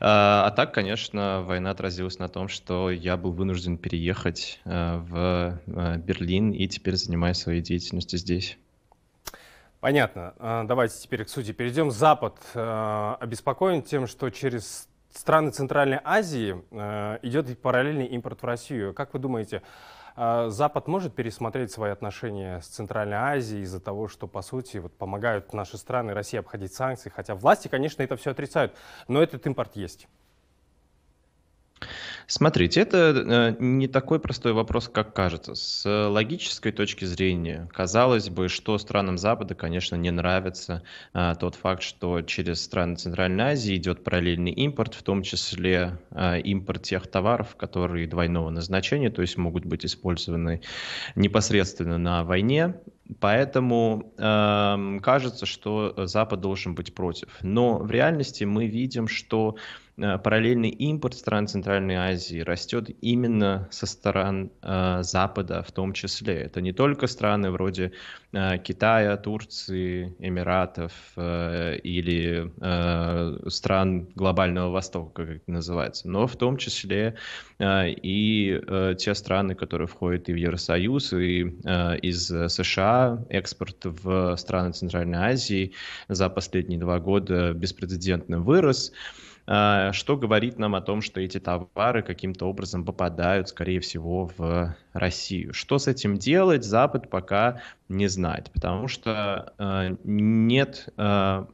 А, 0.00 0.44
а 0.48 0.50
так, 0.50 0.74
конечно, 0.74 1.40
война 1.40 1.70
отразилась 1.70 2.18
на 2.18 2.28
том, 2.28 2.48
что 2.48 2.90
я 2.90 3.16
был 3.16 3.32
вынужден 3.32 3.78
переехать 3.78 4.60
э, 4.66 4.98
в 4.98 5.58
э, 5.66 5.96
Берлин 5.96 6.50
и 6.50 6.68
теперь 6.68 6.96
занимаюсь 6.96 7.38
своей 7.38 7.62
деятельностью 7.62 8.18
здесь. 8.18 8.58
Понятно. 9.80 10.34
А, 10.38 10.64
давайте 10.64 11.00
теперь 11.00 11.24
к 11.24 11.30
сути 11.30 11.52
перейдем. 11.52 11.90
Запад 11.90 12.36
обеспокоен 12.54 13.80
тем, 13.80 14.06
что 14.06 14.28
через 14.28 14.90
страны 15.18 15.50
Центральной 15.50 16.00
Азии 16.04 16.62
э, 16.70 17.18
идет 17.22 17.60
параллельный 17.60 18.06
импорт 18.06 18.42
в 18.42 18.44
Россию. 18.44 18.94
Как 18.94 19.12
вы 19.12 19.18
думаете, 19.18 19.62
э, 20.16 20.46
Запад 20.48 20.88
может 20.88 21.14
пересмотреть 21.14 21.72
свои 21.72 21.90
отношения 21.90 22.60
с 22.60 22.66
Центральной 22.66 23.16
Азией 23.16 23.62
из-за 23.62 23.80
того, 23.80 24.08
что, 24.08 24.26
по 24.26 24.42
сути, 24.42 24.78
вот, 24.78 24.96
помогают 24.96 25.52
наши 25.52 25.78
страны 25.78 26.14
России 26.14 26.38
обходить 26.38 26.74
санкции? 26.74 27.10
Хотя 27.14 27.34
власти, 27.34 27.68
конечно, 27.68 28.02
это 28.02 28.16
все 28.16 28.30
отрицают, 28.30 28.74
но 29.08 29.22
этот 29.22 29.46
импорт 29.46 29.76
есть. 29.76 30.08
Смотрите, 32.26 32.80
это 32.80 33.54
э, 33.58 33.62
не 33.62 33.86
такой 33.86 34.18
простой 34.18 34.52
вопрос, 34.52 34.88
как 34.88 35.14
кажется. 35.14 35.54
С 35.54 36.08
логической 36.08 36.72
точки 36.72 37.04
зрения, 37.04 37.68
казалось 37.72 38.30
бы, 38.30 38.48
что 38.48 38.78
странам 38.78 39.18
Запада, 39.18 39.54
конечно, 39.54 39.94
не 39.94 40.10
нравится 40.10 40.82
а, 41.12 41.34
тот 41.34 41.54
факт, 41.54 41.82
что 41.82 42.22
через 42.22 42.64
страны 42.64 42.96
Центральной 42.96 43.52
Азии 43.52 43.76
идет 43.76 44.02
параллельный 44.02 44.50
импорт, 44.52 44.94
в 44.94 45.02
том 45.02 45.22
числе 45.22 45.98
а, 46.10 46.38
импорт 46.38 46.82
тех 46.82 47.06
товаров, 47.06 47.54
которые 47.56 48.08
двойного 48.08 48.50
назначения, 48.50 49.10
то 49.10 49.22
есть 49.22 49.36
могут 49.36 49.64
быть 49.64 49.84
использованы 49.84 50.62
непосредственно 51.14 51.98
на 51.98 52.24
войне, 52.24 52.74
Поэтому 53.20 54.12
э, 54.18 54.98
кажется, 55.00 55.46
что 55.46 55.94
Запад 56.06 56.40
должен 56.40 56.74
быть 56.74 56.92
против. 56.92 57.28
Но 57.40 57.78
в 57.78 57.88
реальности 57.92 58.42
мы 58.42 58.66
видим, 58.66 59.06
что 59.06 59.54
параллельный 59.96 60.68
импорт 60.68 61.14
стран 61.14 61.46
Центральной 61.48 61.96
Азии 61.96 62.40
растет 62.40 62.90
именно 63.00 63.66
со 63.70 63.86
стороны 63.86 64.50
э, 64.62 64.98
Запада 65.02 65.62
в 65.62 65.72
том 65.72 65.94
числе. 65.94 66.34
Это 66.34 66.60
не 66.60 66.72
только 66.72 67.06
страны 67.06 67.50
вроде 67.50 67.92
э, 68.32 68.58
Китая, 68.58 69.16
Турции, 69.16 70.14
Эмиратов 70.18 70.92
э, 71.16 71.78
или 71.78 72.52
э, 72.60 73.48
стран 73.48 74.08
глобального 74.14 74.70
Востока, 74.70 75.24
как 75.24 75.36
это 75.36 75.50
называется, 75.50 76.08
но 76.08 76.26
в 76.26 76.36
том 76.36 76.58
числе 76.58 77.16
э, 77.58 77.88
и 77.90 78.60
э, 78.66 78.94
те 78.98 79.14
страны, 79.14 79.54
которые 79.54 79.88
входят 79.88 80.28
и 80.28 80.32
в 80.34 80.36
Евросоюз, 80.36 81.14
и 81.14 81.56
э, 81.64 81.98
из 82.00 82.26
США 82.26 83.24
экспорт 83.30 83.84
в 83.84 84.36
страны 84.36 84.72
Центральной 84.72 85.18
Азии 85.18 85.72
за 86.08 86.28
последние 86.28 86.78
два 86.78 87.00
года 87.00 87.54
беспрецедентно 87.54 88.40
вырос. 88.40 88.92
А, 88.92 89.25
что 89.46 90.16
говорит 90.16 90.58
нам 90.58 90.74
о 90.74 90.80
том, 90.80 91.00
что 91.02 91.20
эти 91.20 91.38
товары 91.38 92.02
каким-то 92.02 92.46
образом 92.46 92.84
попадают, 92.84 93.48
скорее 93.48 93.80
всего, 93.80 94.30
в 94.36 94.76
Россию. 94.98 95.52
Что 95.52 95.78
с 95.78 95.88
этим 95.88 96.18
делать, 96.18 96.64
Запад 96.64 97.10
пока 97.10 97.60
не 97.88 98.08
знает, 98.08 98.50
потому 98.52 98.88
что 98.88 99.52
э, 99.58 99.96
нет 100.02 100.88
э, 100.96 101.46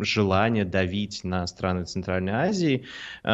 желания 0.00 0.64
давить 0.64 1.22
на 1.22 1.46
страны 1.46 1.84
Центральной 1.84 2.32
Азии 2.32 2.86
э, 3.22 3.28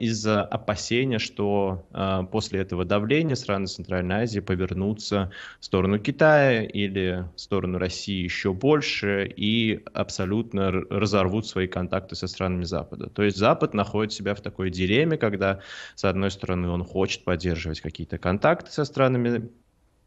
из-за 0.00 0.42
опасения, 0.42 1.18
что 1.18 1.86
э, 1.92 2.22
после 2.32 2.60
этого 2.60 2.84
давления 2.84 3.36
страны 3.36 3.66
Центральной 3.66 4.22
Азии 4.22 4.40
повернутся 4.40 5.30
в 5.60 5.64
сторону 5.64 5.98
Китая 5.98 6.64
или 6.64 7.26
в 7.36 7.40
сторону 7.40 7.78
России 7.78 8.24
еще 8.24 8.52
больше 8.52 9.26
и 9.26 9.84
абсолютно 9.92 10.72
разорвут 10.72 11.46
свои 11.46 11.68
контакты 11.68 12.16
со 12.16 12.26
странами 12.26 12.64
Запада. 12.64 13.08
То 13.08 13.22
есть 13.22 13.36
Запад 13.36 13.72
находит 13.72 14.12
себя 14.12 14.34
в 14.34 14.40
такой 14.40 14.70
дилемме, 14.70 15.16
когда, 15.16 15.60
с 15.94 16.04
одной 16.04 16.30
стороны, 16.32 16.68
он 16.68 16.84
хочет 16.84 17.22
поддерживать 17.24 17.80
какие-то 17.80 18.18
контакты 18.18 18.72
со 18.72 18.84
странами 18.94 19.50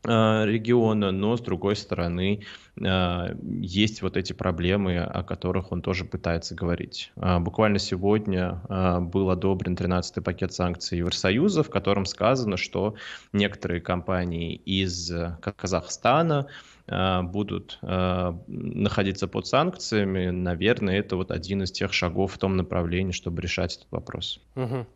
а, 0.06 0.46
региона, 0.46 1.12
но 1.12 1.36
с 1.36 1.41
другой 1.41 1.75
стороны 1.75 2.44
а, 2.82 3.36
есть 3.44 4.01
вот 4.01 4.15
эти 4.15 4.32
проблемы, 4.32 5.00
о 5.00 5.24
которых 5.24 5.74
он 5.74 5.82
тоже 5.82 6.06
пытается 6.06 6.56
говорить. 6.56 7.12
А, 7.17 7.39
буквально 7.39 7.79
сегодня 7.79 8.62
был 9.01 9.29
одобрен 9.29 9.75
13-й 9.75 10.22
пакет 10.22 10.53
санкций 10.53 11.00
Евросоюза, 11.00 11.63
в 11.63 11.70
котором 11.70 12.06
сказано, 12.06 12.56
что 12.56 12.96
некоторые 13.34 13.82
компании 13.82 14.56
из 14.56 15.12
Казахстана 15.41 16.48
будут 16.88 17.79
находиться 17.82 19.27
под 19.27 19.46
санкциями. 19.46 20.29
Наверное, 20.29 20.98
это 20.98 21.17
вот 21.17 21.32
один 21.32 21.63
из 21.63 21.72
тех 21.74 21.91
шагов 21.91 22.32
в 22.32 22.38
том 22.38 22.56
направлении, 22.56 23.12
чтобы 23.12 23.41
решать 23.41 23.75
этот 23.75 23.91
вопрос. 23.91 24.39
Угу. 24.56 24.88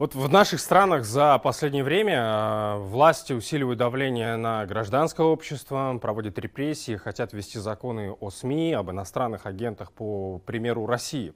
Вот 0.00 0.14
в 0.14 0.30
наших 0.30 0.60
странах 0.60 1.04
за 1.04 1.38
последнее 1.40 1.84
время 1.84 2.22
э, 2.22 2.78
власти 2.78 3.34
усиливают 3.34 3.78
давление 3.78 4.36
на 4.36 4.64
гражданское 4.64 5.26
общество, 5.26 5.98
проводят 6.00 6.38
репрессии, 6.38 6.96
хотят 6.96 7.34
ввести 7.34 7.58
законы 7.58 8.12
о 8.12 8.30
СМИ, 8.30 8.72
об 8.72 8.90
иностранных 8.90 9.44
агентах, 9.44 9.92
по 9.92 10.38
примеру 10.38 10.86
России. 10.86 11.34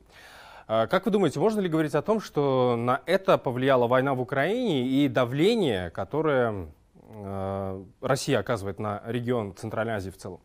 Э, 0.66 0.86
как 0.86 1.04
вы 1.04 1.12
думаете, 1.12 1.40
можно 1.40 1.60
ли 1.60 1.68
говорить 1.68 1.94
о 1.94 2.00
том, 2.00 2.22
что 2.22 2.74
на 2.78 3.02
это 3.04 3.36
повлияла 3.36 3.86
война 3.86 4.14
в 4.14 4.22
Украине 4.22 4.86
и 4.86 5.08
давление, 5.08 5.90
которое 5.90 6.68
э, 7.10 7.84
Россия 8.00 8.38
оказывает 8.38 8.78
на 8.78 9.02
регион 9.04 9.54
Центральной 9.54 9.96
Азии 9.96 10.08
в 10.08 10.16
целом? 10.16 10.40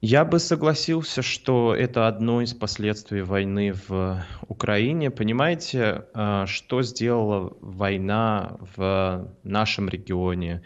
Я 0.00 0.24
бы 0.24 0.38
согласился, 0.38 1.22
что 1.22 1.74
это 1.74 2.06
одно 2.06 2.40
из 2.40 2.54
последствий 2.54 3.22
войны 3.22 3.72
в 3.88 4.24
Украине. 4.46 5.10
Понимаете, 5.10 6.04
а, 6.14 6.46
что 6.46 6.82
сделала 6.82 7.56
война 7.60 8.58
в 8.76 9.28
нашем 9.42 9.88
регионе 9.88 10.62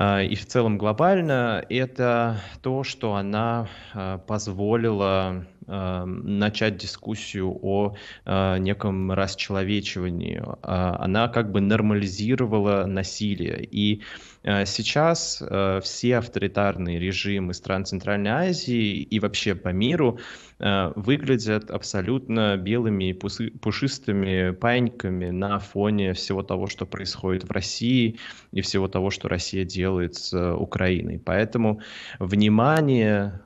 и 0.00 0.34
в 0.34 0.46
целом 0.46 0.78
глобально, 0.78 1.62
это 1.68 2.40
то, 2.62 2.84
что 2.84 3.16
она 3.16 3.68
а, 3.92 4.18
позволила 4.18 5.46
начать 5.66 6.78
дискуссию 6.78 7.56
о 7.62 7.94
неком 8.26 9.12
расчеловечивании. 9.12 10.42
Она 10.62 11.28
как 11.28 11.52
бы 11.52 11.60
нормализировала 11.60 12.86
насилие. 12.86 13.68
И 13.70 14.02
сейчас 14.42 15.40
все 15.84 16.16
авторитарные 16.16 16.98
режимы 16.98 17.54
стран 17.54 17.84
Центральной 17.84 18.30
Азии 18.32 19.00
и 19.00 19.20
вообще 19.20 19.54
по 19.54 19.68
миру 19.68 20.18
выглядят 20.60 21.70
абсолютно 21.70 22.56
белыми 22.56 23.10
и 23.10 23.12
пушистыми 23.12 24.50
паиньками 24.50 25.30
на 25.30 25.58
фоне 25.58 26.12
всего 26.12 26.42
того, 26.42 26.66
что 26.66 26.86
происходит 26.86 27.44
в 27.44 27.50
России 27.50 28.18
и 28.52 28.60
всего 28.60 28.88
того, 28.88 29.10
что 29.10 29.28
Россия 29.28 29.64
делает 29.64 30.16
с 30.16 30.54
Украиной. 30.54 31.18
Поэтому 31.18 31.80
внимание 32.18 33.40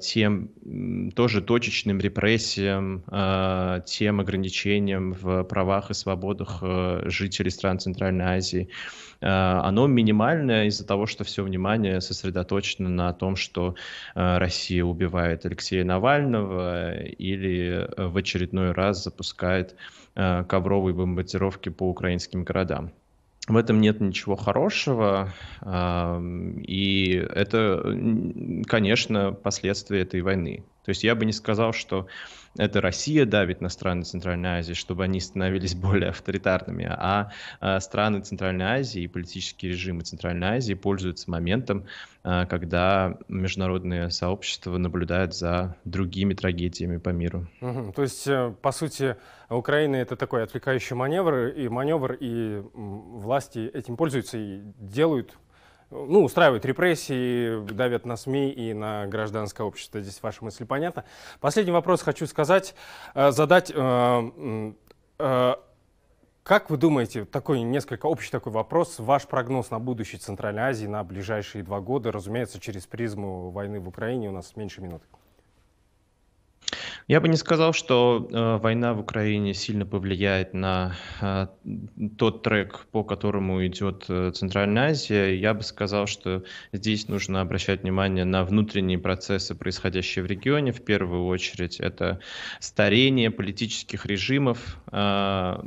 тем 0.00 0.48
тоже 1.14 1.42
точечным 1.42 2.00
репрессиям, 2.00 3.02
тем 3.84 4.20
ограничениям 4.20 5.12
в 5.12 5.44
правах 5.44 5.90
и 5.90 5.94
свободах 5.94 6.62
жителей 7.06 7.50
стран 7.50 7.78
Центральной 7.78 8.24
Азии– 8.24 8.68
Э, 9.11 9.11
оно 9.22 9.86
минимальное 9.86 10.66
из-за 10.66 10.86
того, 10.86 11.06
что 11.06 11.24
все 11.24 11.42
внимание 11.44 12.00
сосредоточено 12.00 12.88
на 12.88 13.12
том, 13.12 13.36
что 13.36 13.76
э, 14.14 14.38
Россия 14.38 14.84
убивает 14.84 15.46
Алексея 15.46 15.84
Навального 15.84 16.94
или 17.00 17.86
э, 17.86 18.06
в 18.06 18.16
очередной 18.16 18.72
раз 18.72 19.04
запускает 19.04 19.76
ковровые 20.14 20.94
бомбардировки 20.94 21.70
по 21.70 21.88
украинским 21.88 22.44
городам. 22.44 22.90
В 23.48 23.56
этом 23.56 23.80
нет 23.80 23.98
ничего 24.00 24.36
хорошего, 24.36 25.32
и 25.64 27.26
это, 27.34 27.96
конечно, 28.66 29.32
последствия 29.32 30.02
этой 30.02 30.20
войны. 30.20 30.64
То 30.84 30.88
есть 30.88 31.04
я 31.04 31.14
бы 31.14 31.24
не 31.24 31.32
сказал, 31.32 31.72
что 31.72 32.06
это 32.58 32.80
Россия 32.80 33.24
давит 33.24 33.60
на 33.60 33.68
страны 33.68 34.02
Центральной 34.02 34.58
Азии, 34.58 34.74
чтобы 34.74 35.04
они 35.04 35.20
становились 35.20 35.74
более 35.76 36.10
авторитарными, 36.10 36.86
а, 36.88 37.32
а 37.60 37.80
страны 37.80 38.20
Центральной 38.20 38.66
Азии 38.66 39.02
и 39.02 39.08
политические 39.08 39.72
режимы 39.72 40.02
Центральной 40.02 40.58
Азии 40.58 40.74
пользуются 40.74 41.30
моментом, 41.30 41.86
а, 42.24 42.46
когда 42.46 43.16
международное 43.28 44.10
сообщество 44.10 44.76
наблюдает 44.76 45.34
за 45.34 45.76
другими 45.84 46.34
трагедиями 46.34 46.98
по 46.98 47.10
миру. 47.10 47.48
Угу. 47.60 47.92
То 47.94 48.02
есть, 48.02 48.26
э, 48.26 48.54
по 48.60 48.72
сути, 48.72 49.16
Украина 49.48 49.96
это 49.96 50.16
такой 50.16 50.42
отвлекающий 50.42 50.96
маневр, 50.96 51.48
и 51.48 51.68
маневр, 51.68 52.16
и 52.20 52.62
власти 52.74 53.70
этим 53.72 53.96
пользуются 53.96 54.38
и 54.38 54.60
делают 54.78 55.38
ну, 55.92 56.24
устраивают 56.24 56.64
репрессии, 56.64 57.64
давят 57.70 58.06
на 58.06 58.16
СМИ 58.16 58.50
и 58.50 58.72
на 58.72 59.06
гражданское 59.06 59.62
общество. 59.62 60.00
Здесь 60.00 60.22
ваша 60.22 60.44
мысль 60.44 60.64
понятна. 60.64 61.04
Последний 61.40 61.72
вопрос 61.72 62.02
хочу 62.02 62.26
сказать, 62.26 62.74
э, 63.14 63.30
задать. 63.30 63.70
Э, 63.74 64.72
э, 65.18 65.54
как 66.42 66.70
вы 66.70 66.76
думаете, 66.76 67.24
такой 67.24 67.60
несколько 67.62 68.06
общий 68.06 68.30
такой 68.32 68.52
вопрос, 68.52 68.98
ваш 68.98 69.28
прогноз 69.28 69.70
на 69.70 69.78
будущее 69.78 70.18
Центральной 70.18 70.62
Азии 70.62 70.86
на 70.86 71.04
ближайшие 71.04 71.62
два 71.62 71.80
года, 71.80 72.10
разумеется, 72.10 72.58
через 72.58 72.84
призму 72.86 73.50
войны 73.50 73.78
в 73.78 73.86
Украине, 73.86 74.28
у 74.28 74.32
нас 74.32 74.56
меньше 74.56 74.80
минуты. 74.80 75.04
Я 77.08 77.20
бы 77.20 77.28
не 77.28 77.36
сказал, 77.36 77.72
что 77.72 78.28
э, 78.30 78.62
война 78.62 78.94
в 78.94 79.00
Украине 79.00 79.54
сильно 79.54 79.84
повлияет 79.84 80.54
на 80.54 80.94
э, 81.20 81.48
тот 82.16 82.42
трек, 82.42 82.86
по 82.92 83.02
которому 83.02 83.66
идет 83.66 84.04
э, 84.08 84.30
Центральная 84.32 84.90
Азия. 84.90 85.34
Я 85.36 85.54
бы 85.54 85.62
сказал, 85.62 86.06
что 86.06 86.44
здесь 86.72 87.08
нужно 87.08 87.40
обращать 87.40 87.82
внимание 87.82 88.24
на 88.24 88.44
внутренние 88.44 88.98
процессы, 88.98 89.54
происходящие 89.54 90.22
в 90.22 90.26
регионе. 90.26 90.72
В 90.72 90.84
первую 90.84 91.26
очередь 91.26 91.80
это 91.80 92.20
старение 92.60 93.30
политических 93.30 94.06
режимов. 94.06 94.78
Э, 94.92 95.60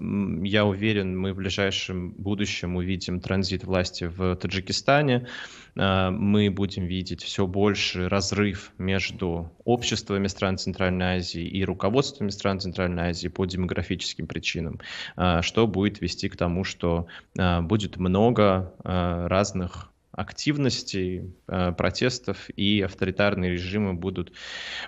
я 0.44 0.65
уверен, 0.65 1.20
мы 1.20 1.34
в 1.34 1.38
ближайшем 1.38 2.12
будущем 2.12 2.77
увидим 2.77 3.20
транзит 3.20 3.65
власти 3.65 4.06
в 4.06 4.36
Таджикистане. 4.38 5.27
Мы 5.75 6.50
будем 6.50 6.85
видеть 6.85 7.24
все 7.24 7.46
больше 7.46 8.07
разрыв 8.07 8.72
между 8.77 9.51
обществами 9.66 10.27
стран 10.27 10.57
Центральной 10.57 11.18
Азии 11.18 11.44
и 11.44 11.66
руководствами 11.66 12.29
стран 12.29 12.59
Центральной 12.59 13.09
Азии 13.09 13.27
по 13.27 13.46
демографическим 13.46 14.27
причинам, 14.27 14.79
э, 15.18 15.42
что 15.42 15.68
будет 15.68 16.01
вести 16.01 16.29
к 16.29 16.38
тому, 16.38 16.64
что 16.64 17.07
э, 17.38 17.61
будет 17.61 17.98
много 17.98 18.74
разных 18.83 19.92
активностей, 20.11 21.33
протестов, 21.46 22.50
и 22.55 22.81
авторитарные 22.81 23.51
режимы 23.51 23.94
будут 23.94 24.31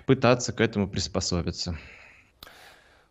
пытаться 0.06 0.54
к 0.54 0.60
этому 0.62 0.88
приспособиться. 0.88 1.76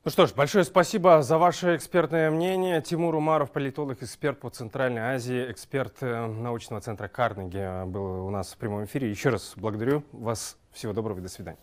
Ну 0.08 0.12
что 0.12 0.26
ж, 0.26 0.34
большое 0.34 0.64
спасибо 0.64 1.22
за 1.22 1.38
ваше 1.38 1.76
экспертное 1.76 2.32
мнение. 2.32 2.82
Тимур 2.82 3.14
Умаров, 3.14 3.52
политолог, 3.52 4.02
эксперт 4.02 4.40
по 4.40 4.50
Центральной 4.50 5.02
Азии, 5.02 5.52
эксперт 5.52 5.98
э, 6.00 6.28
научного 6.28 6.82
центра 6.82 7.10
Карнеги 7.10 7.86
был 7.86 8.26
у 8.26 8.30
нас 8.30 8.54
в 8.54 8.58
прямом 8.58 8.86
эфире. 8.86 9.10
Еще 9.10 9.28
раз 9.28 9.52
благодарю 9.58 10.06
вас. 10.14 10.58
Всего 10.72 10.94
доброго 10.94 11.20
и 11.20 11.22
до 11.24 11.28
свидания. 11.28 11.60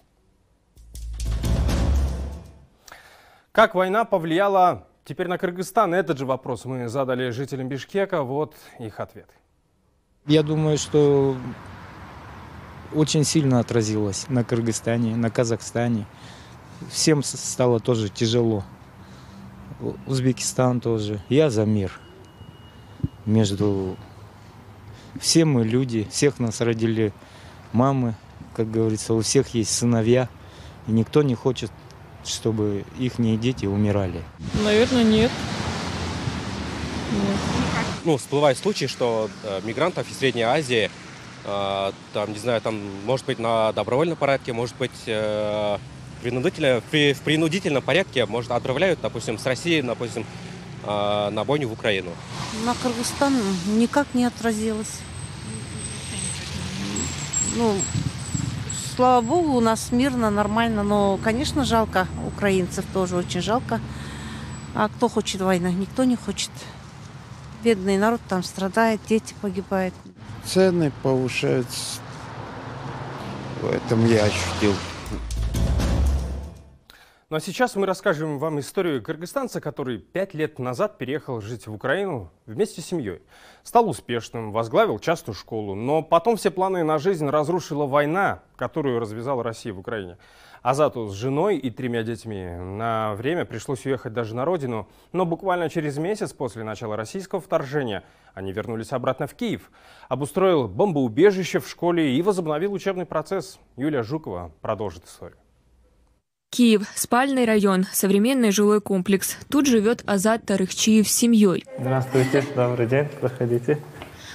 Как 3.51 3.75
война 3.75 4.05
повлияла 4.05 4.89
теперь 5.07 5.29
на 5.29 5.39
Кыргызстан? 5.39 5.95
Этот 5.95 6.19
же 6.19 6.27
вопрос 6.27 6.67
мы 6.67 6.89
задали 6.89 7.31
жителям 7.31 7.71
Бишкека. 7.71 8.25
Вот 8.25 8.57
их 8.79 9.01
ответ. 9.01 9.31
Я 10.27 10.43
думаю, 10.43 10.77
что 10.77 11.35
очень 12.93 13.25
сильно 13.25 13.61
отразилось 13.61 14.29
на 14.29 14.45
Кыргызстане, 14.45 15.17
на 15.17 15.31
Казахстане 15.31 16.05
всем 16.91 17.23
стало 17.23 17.81
тоже 17.81 18.09
тяжело. 18.09 18.65
Узбекистан 20.07 20.81
тоже. 20.81 21.21
Я 21.29 21.51
за 21.51 21.65
мир. 21.65 21.93
Между 23.27 23.97
все 25.21 25.45
мы 25.45 25.65
люди, 25.65 26.07
всех 26.11 26.39
нас 26.39 26.61
родили 26.61 27.13
мамы, 27.73 28.15
как 28.55 28.71
говорится, 28.71 29.15
у 29.15 29.21
всех 29.21 29.55
есть 29.55 29.77
сыновья, 29.77 30.29
и 30.87 30.93
никто 30.93 31.23
не 31.23 31.35
хочет, 31.35 31.71
чтобы 32.25 32.85
их 32.99 33.15
дети 33.41 33.67
умирали. 33.67 34.23
Наверное, 34.65 35.05
нет. 35.05 35.31
нет. 37.13 37.39
Ну, 38.05 38.17
всплывают 38.17 38.59
случаи, 38.59 38.87
что 38.87 39.31
э, 39.45 39.61
мигрантов 39.65 40.11
из 40.11 40.19
Средней 40.19 40.43
Азии, 40.43 40.91
э, 41.45 41.93
там, 42.13 42.33
не 42.33 42.39
знаю, 42.39 42.61
там, 42.61 42.79
может 43.07 43.25
быть, 43.25 43.39
на 43.39 43.73
добровольном 43.73 44.17
порядке, 44.17 44.53
может 44.53 44.77
быть, 44.77 44.91
э, 45.07 45.79
принудительно, 46.25 46.83
при, 46.91 47.13
в 47.13 47.21
принудительном 47.21 47.83
порядке 47.83 48.25
может, 48.25 48.51
отправляют, 48.51 48.99
допустим, 49.03 49.39
с 49.39 49.45
России, 49.45 49.83
допустим, 49.83 50.25
э, 50.85 51.31
на 51.31 51.45
бойню 51.45 51.69
в 51.69 51.73
Украину. 51.73 52.11
На 52.65 52.75
Кыргызстан 52.75 53.35
никак 53.77 54.07
не 54.15 54.25
отразилось. 54.25 55.01
Ну, 57.57 57.75
слава 58.97 59.21
богу, 59.21 59.53
у 59.53 59.61
нас 59.61 59.93
мирно, 59.93 60.31
нормально, 60.31 60.83
но, 60.83 61.19
конечно, 61.23 61.65
жалко 61.65 62.09
украинцев 62.27 62.87
тоже 62.95 63.17
очень 63.17 63.43
жалко. 63.43 63.81
А 64.75 64.89
кто 64.89 65.09
хочет 65.09 65.43
войны? 65.43 65.73
Никто 65.73 66.05
не 66.05 66.17
хочет. 66.17 66.51
Бедный 67.63 67.99
народ 67.99 68.21
там 68.29 68.43
страдает, 68.43 69.01
дети 69.09 69.35
погибают. 69.43 69.95
Цены 70.45 70.91
повышаются. 71.03 72.01
В 73.61 73.67
этом 73.71 74.07
я 74.07 74.25
ощутил. 74.25 74.75
Ну 77.35 77.39
а 77.39 77.41
сейчас 77.41 77.75
мы 77.75 77.85
расскажем 77.85 78.39
вам 78.39 78.61
историю 78.61 79.03
кыргызстанца, 79.03 79.61
который 79.61 79.99
пять 79.99 80.35
лет 80.35 80.61
назад 80.61 80.99
переехал 80.99 81.41
жить 81.41 81.67
в 81.67 81.75
Украину 81.75 82.31
вместе 82.47 82.81
с 82.81 82.87
семьей. 82.87 83.23
Стал 83.65 83.89
успешным, 83.89 84.53
возглавил 84.53 85.01
частную 85.01 85.35
школу, 85.35 85.75
но 85.75 86.01
потом 86.01 86.37
все 86.37 86.53
планы 86.53 86.85
на 86.85 86.99
жизнь 86.99 87.29
разрушила 87.29 87.87
война, 87.87 88.45
которую 88.55 89.01
развязала 89.01 89.43
Россия 89.43 89.75
в 89.75 89.81
Украине. 89.81 90.17
Азату 90.63 91.09
с 91.09 91.15
женой 91.15 91.57
и 91.57 91.73
тремя 91.73 92.05
детьми 92.05 92.51
на 92.55 93.15
время 93.17 93.45
пришлось 93.45 93.85
уехать 93.85 94.13
даже 94.13 94.37
на 94.37 94.45
родину, 94.45 94.89
но 95.11 95.27
буквально 95.27 95.69
через 95.69 95.99
месяц 95.99 96.33
после 96.33 96.63
начала 96.63 96.95
российского 96.95 97.41
вторжения 97.41 98.05
они 98.35 98.53
вернулись 98.53 98.93
обратно 98.93 99.27
в 99.27 99.35
Киев. 99.35 99.73
Обустроил 100.09 100.69
бомбоубежище 100.69 101.59
в 101.59 101.69
школе 101.69 102.17
и 102.17 102.23
возобновил 102.23 102.73
учебный 102.73 103.07
процесс. 103.07 103.59
Юлия 103.77 104.05
Жукова 104.05 104.53
продолжит 104.63 105.07
историю. 105.07 105.37
Киев, 106.55 106.87
спальный 106.95 107.47
район, 107.47 107.85
современный 107.93 108.53
жилой 108.53 108.81
комплекс. 108.81 109.37
Тут 109.51 109.67
живет 109.67 110.05
Азат 110.07 110.47
Тарыхчиев 110.47 111.09
с 111.09 111.13
семьей. 111.13 111.65
Здравствуйте, 111.81 112.45
добрый 112.55 112.87
день, 112.87 113.09
проходите. 113.21 113.81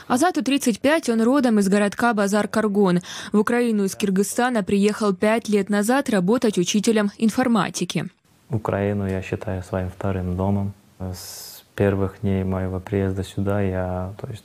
Азату 0.09 0.43
35, 0.43 1.07
он 1.11 1.21
родом 1.21 1.59
из 1.59 1.69
городка 1.69 2.13
Базар-Каргон. 2.13 2.99
В 3.31 3.39
Украину 3.39 3.85
из 3.85 3.95
Киргизстана 3.95 4.63
приехал 4.63 5.13
пять 5.13 5.47
лет 5.47 5.69
назад 5.69 6.09
работать 6.09 6.57
учителем 6.57 7.09
информатики. 7.17 8.09
Украину 8.49 9.07
я 9.07 9.21
считаю 9.21 9.63
своим 9.63 9.89
вторым 9.89 10.35
домом. 10.35 10.73
С 10.99 11.63
первых 11.73 12.19
дней 12.19 12.43
моего 12.43 12.81
приезда 12.81 13.23
сюда 13.23 13.61
я, 13.61 14.13
то 14.19 14.27
есть, 14.27 14.43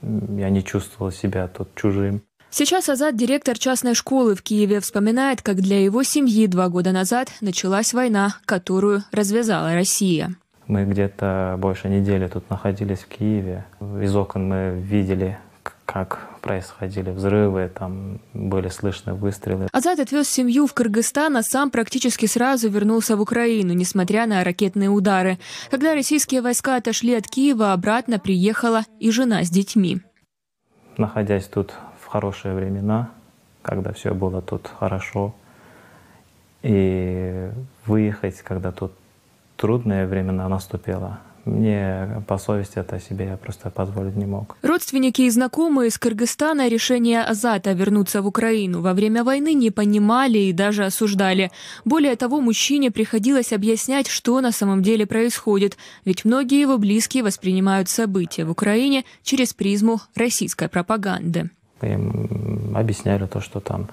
я 0.00 0.48
не 0.48 0.64
чувствовал 0.64 1.12
себя 1.12 1.48
тут 1.48 1.68
чужим. 1.74 2.22
Сейчас 2.56 2.88
Азат, 2.88 3.16
директор 3.16 3.58
частной 3.58 3.94
школы 3.94 4.36
в 4.36 4.42
Киеве, 4.44 4.78
вспоминает, 4.78 5.42
как 5.42 5.56
для 5.56 5.82
его 5.82 6.04
семьи 6.04 6.46
два 6.46 6.68
года 6.68 6.92
назад 6.92 7.32
началась 7.40 7.92
война, 7.92 8.36
которую 8.44 9.02
развязала 9.10 9.74
Россия. 9.74 10.36
Мы 10.68 10.84
где-то 10.84 11.56
больше 11.58 11.88
недели 11.88 12.28
тут 12.28 12.48
находились 12.50 13.00
в 13.00 13.08
Киеве. 13.08 13.64
Из 14.00 14.14
окон 14.14 14.48
мы 14.48 14.80
видели, 14.80 15.36
как 15.84 16.20
происходили 16.42 17.10
взрывы, 17.10 17.72
там 17.76 18.20
были 18.34 18.68
слышны 18.68 19.14
выстрелы. 19.14 19.66
Азат 19.72 19.98
отвез 19.98 20.28
семью 20.28 20.68
в 20.68 20.74
Кыргызстан, 20.74 21.36
а 21.36 21.42
сам 21.42 21.72
практически 21.72 22.26
сразу 22.26 22.68
вернулся 22.68 23.16
в 23.16 23.20
Украину, 23.20 23.72
несмотря 23.72 24.26
на 24.26 24.44
ракетные 24.44 24.90
удары. 24.90 25.40
Когда 25.72 25.94
российские 25.94 26.40
войска 26.40 26.76
отошли 26.76 27.16
от 27.16 27.26
Киева, 27.26 27.72
обратно 27.72 28.20
приехала 28.20 28.84
и 29.00 29.10
жена 29.10 29.42
с 29.42 29.50
детьми. 29.50 30.02
Находясь 30.96 31.46
тут 31.46 31.74
хорошие 32.14 32.54
времена, 32.54 33.10
когда 33.62 33.92
все 33.92 34.14
было 34.14 34.40
тут 34.40 34.70
хорошо. 34.80 35.34
И 36.62 37.50
выехать, 37.86 38.40
когда 38.42 38.70
тут 38.70 38.92
трудные 39.56 40.06
времена 40.06 40.48
наступило, 40.48 41.18
мне 41.44 42.22
по 42.28 42.38
совести 42.38 42.78
это 42.78 43.00
себе 43.00 43.24
я 43.24 43.36
просто 43.36 43.68
позволить 43.70 44.16
не 44.16 44.26
мог. 44.26 44.56
Родственники 44.62 45.22
и 45.22 45.30
знакомые 45.30 45.88
из 45.88 45.98
Кыргызстана 45.98 46.68
решение 46.68 47.24
Азата 47.24 47.72
вернуться 47.72 48.22
в 48.22 48.26
Украину 48.28 48.80
во 48.80 48.94
время 48.94 49.24
войны 49.24 49.52
не 49.52 49.72
понимали 49.72 50.38
и 50.38 50.52
даже 50.52 50.84
осуждали. 50.84 51.50
Более 51.84 52.14
того, 52.14 52.40
мужчине 52.40 52.92
приходилось 52.92 53.52
объяснять, 53.52 54.06
что 54.06 54.40
на 54.40 54.52
самом 54.52 54.82
деле 54.82 55.04
происходит, 55.04 55.76
ведь 56.04 56.24
многие 56.24 56.60
его 56.60 56.78
близкие 56.78 57.24
воспринимают 57.24 57.88
события 57.88 58.44
в 58.44 58.52
Украине 58.52 59.04
через 59.24 59.52
призму 59.52 60.00
российской 60.14 60.68
пропаганды. 60.68 61.50
Им 61.84 62.76
объясняли 62.76 63.26
то, 63.26 63.40
что 63.40 63.60
там 63.60 63.88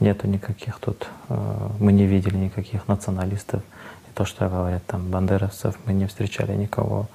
нету 0.00 0.26
никаких 0.26 0.78
тут, 0.78 1.08
э, 1.28 1.68
мы 1.78 1.92
не 1.92 2.06
видели 2.06 2.36
никаких 2.36 2.88
националистов. 2.88 3.62
И 4.08 4.14
то, 4.14 4.24
что 4.24 4.48
говорят 4.48 4.84
там 4.86 5.10
бандеровцев, 5.10 5.76
мы 5.86 5.92
не 5.92 6.06
встречали 6.06 6.54
никого. 6.56 7.06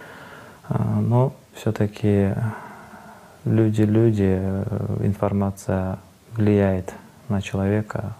Э, 0.69 0.77
но 0.83 1.33
все-таки 1.53 2.33
люди-люди, 3.43 4.37
э, 4.39 4.97
информация 5.01 5.99
влияет 6.33 6.93
на 7.29 7.41
человека. 7.41 8.13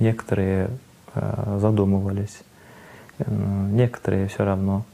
Некоторые 0.00 0.70
задумывались, 1.14 2.42
некоторые 3.28 4.26
все 4.26 4.44
равно 4.44 4.84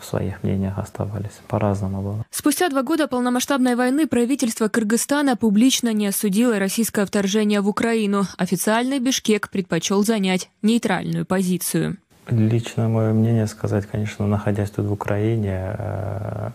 в 0.00 0.04
своих 0.04 0.42
мнениях 0.42 0.78
оставались. 0.78 1.40
По-разному 1.48 2.02
было. 2.02 2.24
Спустя 2.30 2.68
два 2.68 2.82
года 2.82 3.06
полномасштабной 3.06 3.76
войны 3.76 4.06
правительство 4.06 4.68
Кыргызстана 4.68 5.36
публично 5.36 5.92
не 5.92 6.06
осудило 6.06 6.58
российское 6.58 7.06
вторжение 7.06 7.60
в 7.60 7.68
Украину. 7.68 8.26
Официальный 8.38 8.98
Бишкек 8.98 9.50
предпочел 9.50 10.04
занять 10.04 10.50
нейтральную 10.62 11.26
позицию. 11.26 11.98
Лично 12.28 12.88
мое 12.88 13.12
мнение 13.12 13.46
сказать, 13.46 13.86
конечно, 13.86 14.26
находясь 14.26 14.70
тут 14.70 14.86
в 14.86 14.92
Украине, 14.92 15.76
э, 15.78 16.50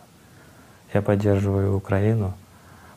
я 0.93 1.01
поддерживаю 1.01 1.77
Украину, 1.77 2.33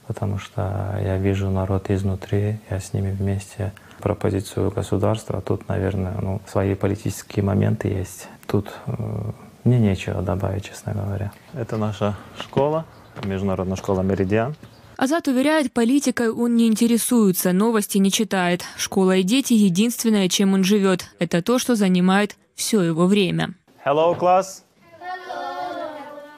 потому 0.09 0.39
что 0.39 0.99
я 1.01 1.19
вижу 1.19 1.51
народ 1.51 1.91
изнутри, 1.91 2.59
я 2.69 2.81
с 2.81 2.93
ними 2.93 3.13
вместе 3.13 3.73
про 4.01 4.15
позицию 4.15 4.73
государства. 4.73 5.41
Тут, 5.41 5.69
наверное, 5.69 6.17
ну, 6.21 6.41
свои 6.47 6.75
политические 6.75 7.45
моменты 7.45 7.89
есть. 7.89 8.29
Тут 8.47 8.73
э, 8.87 9.33
мне 9.65 9.79
нечего 9.79 10.23
добавить, 10.23 10.65
честно 10.65 10.93
говоря. 10.93 11.33
Это 11.55 11.77
наша 11.77 12.17
школа, 12.41 12.85
международная 13.25 13.77
школа 13.77 14.03
«Меридиан». 14.03 14.55
Азат 14.97 15.27
уверяет, 15.27 15.73
политикой 15.73 16.31
он 16.31 16.55
не 16.55 16.69
интересуется, 16.69 17.53
новости 17.53 17.99
не 17.99 18.13
читает. 18.13 18.65
Школа 18.77 19.17
и 19.17 19.23
дети– 19.25 19.53
единственное, 19.55 20.29
чем 20.29 20.55
он 20.55 20.63
живет. 20.63 21.07
Это 21.19 21.43
то, 21.43 21.59
что 21.59 21.75
занимает 21.75 22.37
все 22.55 22.81
его 22.81 23.07
время. 23.07 23.55
Hello, 23.85 24.17
class. 24.17 24.63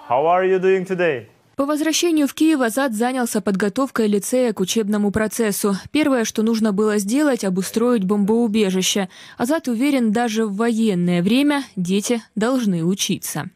How 0.08 0.24
are 0.24 0.44
you 0.44 0.58
doing 0.58 0.86
today? 0.86 1.26
По 1.56 1.64
возвращению 1.64 2.28
в 2.28 2.34
Киев 2.34 2.60
Азат 2.60 2.92
занялся 2.92 3.40
подготовкой 3.40 4.08
лицея 4.08 4.52
к 4.52 4.60
учебному 4.60 5.10
процессу. 5.10 5.74
Первое, 5.90 6.26
что 6.26 6.42
нужно 6.42 6.74
было 6.74 6.98
сделать– 6.98 7.44
обустроить 7.46 8.04
бомбоубежище. 8.04 9.08
Азат 9.38 9.66
уверен, 9.66 10.12
даже 10.12 10.44
в 10.44 10.56
военное 10.56 11.22
время 11.22 11.64
дети 11.74 12.22
должны 12.34 12.84
учиться. 12.84 13.48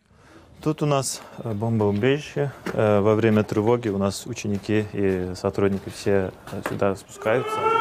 Тут 0.63 0.81
у 0.81 0.87
нас 0.87 1.21
э, 1.45 1.53
бомбоубежище. 1.53 2.53
Э, 2.73 3.01
во 3.01 3.15
время 3.15 3.45
тревоги 3.45 3.91
у 3.91 3.99
нас 3.99 4.25
ученики 4.25 4.87
и 4.95 5.33
сотрудники 5.37 5.91
все 5.95 6.33
сюда 6.71 6.97
спускаются. 6.97 7.80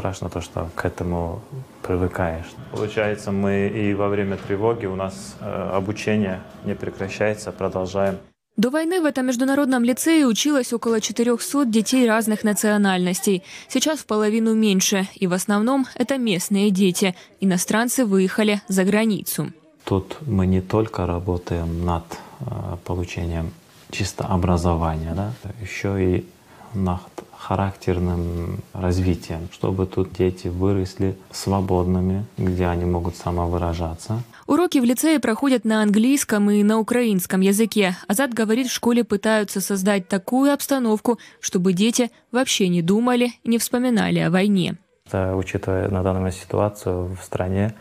Страшно 0.00 0.30
то, 0.30 0.40
что 0.40 0.68
к 0.74 0.86
этому 0.86 1.40
привыкаешь. 1.82 2.46
Получается, 2.72 3.32
мы 3.32 3.68
и 3.68 3.94
во 3.94 4.08
время 4.08 4.36
тревоги 4.36 4.86
у 4.86 4.96
нас 4.96 5.36
э, 5.40 5.70
обучение 5.74 6.40
не 6.64 6.74
прекращается, 6.74 7.52
продолжаем. 7.52 8.16
До 8.56 8.70
войны 8.70 9.00
в 9.00 9.04
этом 9.04 9.26
международном 9.26 9.84
лицее 9.84 10.26
училось 10.26 10.72
около 10.72 11.00
400 11.00 11.66
детей 11.66 12.08
разных 12.08 12.44
национальностей. 12.44 13.42
Сейчас 13.68 13.98
в 13.98 14.06
половину 14.06 14.54
меньше, 14.54 15.06
и 15.14 15.26
в 15.26 15.32
основном 15.34 15.86
это 15.94 16.18
местные 16.18 16.70
дети. 16.70 17.14
Иностранцы 17.40 18.06
выехали 18.06 18.62
за 18.68 18.84
границу. 18.84 19.52
Тут 19.84 20.16
мы 20.26 20.46
не 20.46 20.62
только 20.62 21.06
работаем 21.06 21.84
над 21.84 22.04
э, 22.40 22.76
получением 22.84 23.50
чисто 23.90 24.24
образования, 24.24 25.12
да, 25.14 25.32
еще 25.62 25.90
и 26.02 26.24
над 26.74 27.00
характерным 27.40 28.60
развитием, 28.74 29.48
чтобы 29.52 29.86
тут 29.86 30.12
дети 30.12 30.48
выросли 30.48 31.16
свободными, 31.32 32.26
где 32.36 32.66
они 32.66 32.84
могут 32.84 33.16
самовыражаться. 33.16 34.22
Уроки 34.46 34.78
в 34.78 34.84
лицее 34.84 35.20
проходят 35.20 35.64
на 35.64 35.82
английском 35.82 36.50
и 36.50 36.62
на 36.62 36.78
украинском 36.78 37.40
языке. 37.40 37.96
Азат 38.08 38.34
говорит, 38.34 38.66
в 38.68 38.72
школе 38.72 39.04
пытаются 39.04 39.60
создать 39.60 40.06
такую 40.06 40.52
обстановку, 40.52 41.18
чтобы 41.40 41.72
дети 41.72 42.10
вообще 42.30 42.68
не 42.68 42.82
думали 42.82 43.32
не 43.44 43.58
вспоминали 43.58 44.18
о 44.18 44.30
войне. 44.30 44.76
Учитывая 45.12 45.88
на 45.88 46.02
данную 46.02 46.32
ситуацию 46.32 47.16
в 47.20 47.24
стране, 47.24 47.74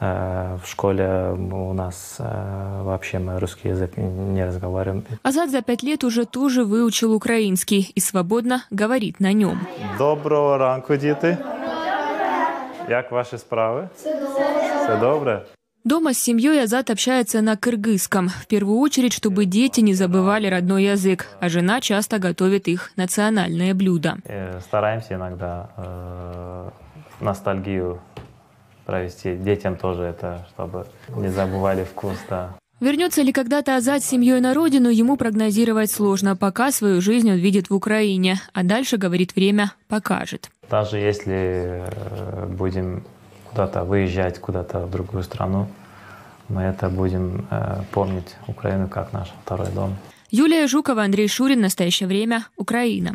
в 0.00 0.60
школе 0.64 1.30
у 1.32 1.72
нас 1.72 2.16
э, 2.18 2.82
вообще 2.82 3.18
мы 3.18 3.40
русский 3.40 3.68
язык 3.68 3.96
не 3.96 4.44
разговариваем. 4.44 5.04
Азат 5.22 5.50
за 5.50 5.60
пять 5.62 5.82
лет 5.82 6.04
уже 6.04 6.24
тоже 6.24 6.64
выучил 6.64 7.12
украинский 7.12 7.90
и 7.94 8.00
свободно 8.00 8.64
говорит 8.70 9.18
на 9.20 9.32
нем. 9.32 9.60
Доброго 9.98 10.58
ранку, 10.58 10.96
діти. 10.96 11.38
Як 12.88 13.12
ваши 13.12 13.36
справы? 13.36 13.88
Все 13.96 14.96
добре? 15.00 15.44
Дома 15.84 16.12
с 16.12 16.18
семьей 16.18 16.62
Азат 16.62 16.90
общается 16.90 17.40
на 17.40 17.56
кыргызском. 17.56 18.28
В 18.28 18.46
первую 18.46 18.78
очередь, 18.78 19.12
чтобы 19.12 19.44
дети 19.44 19.80
не 19.80 19.94
забывали 19.94 20.46
родной 20.46 20.84
язык, 20.84 21.26
а 21.40 21.48
жена 21.48 21.80
часто 21.80 22.18
готовит 22.18 22.68
их 22.68 22.90
национальные 22.96 23.74
блюда. 23.74 24.16
Э, 24.24 24.60
стараемся 24.60 25.14
иногда 25.14 25.70
э, 25.76 26.70
ностальгию 27.20 28.00
провести. 28.88 29.36
Детям 29.36 29.76
тоже 29.76 30.02
это, 30.02 30.46
чтобы 30.54 30.86
не 31.16 31.28
забывали 31.28 31.84
вкус, 31.84 32.16
да. 32.30 32.54
Вернется 32.80 33.22
ли 33.22 33.32
когда-то 33.32 33.76
Азат 33.76 34.02
с 34.02 34.06
семьей 34.06 34.40
на 34.40 34.54
родину, 34.54 34.88
ему 34.88 35.16
прогнозировать 35.16 35.90
сложно, 35.90 36.36
пока 36.36 36.72
свою 36.72 37.00
жизнь 37.00 37.30
он 37.30 37.36
видит 37.36 37.68
в 37.70 37.74
Украине. 37.74 38.40
А 38.54 38.62
дальше, 38.62 38.96
говорит 38.96 39.36
время, 39.36 39.72
покажет. 39.88 40.50
Даже 40.70 40.96
если 40.96 41.84
э, 41.84 42.46
будем 42.46 43.02
куда-то 43.50 43.84
выезжать, 43.84 44.38
куда-то 44.38 44.78
в 44.86 44.90
другую 44.90 45.22
страну, 45.22 45.66
мы 46.48 46.62
это 46.62 46.88
будем 46.88 47.46
э, 47.50 47.82
помнить 47.90 48.36
Украину 48.46 48.88
как 48.88 49.12
наш 49.12 49.28
второй 49.44 49.70
дом. 49.72 49.96
Юлия 50.30 50.66
Жукова, 50.66 51.02
Андрей 51.02 51.28
Шурин. 51.28 51.60
Настоящее 51.60 52.06
время. 52.06 52.46
Украина. 52.56 53.12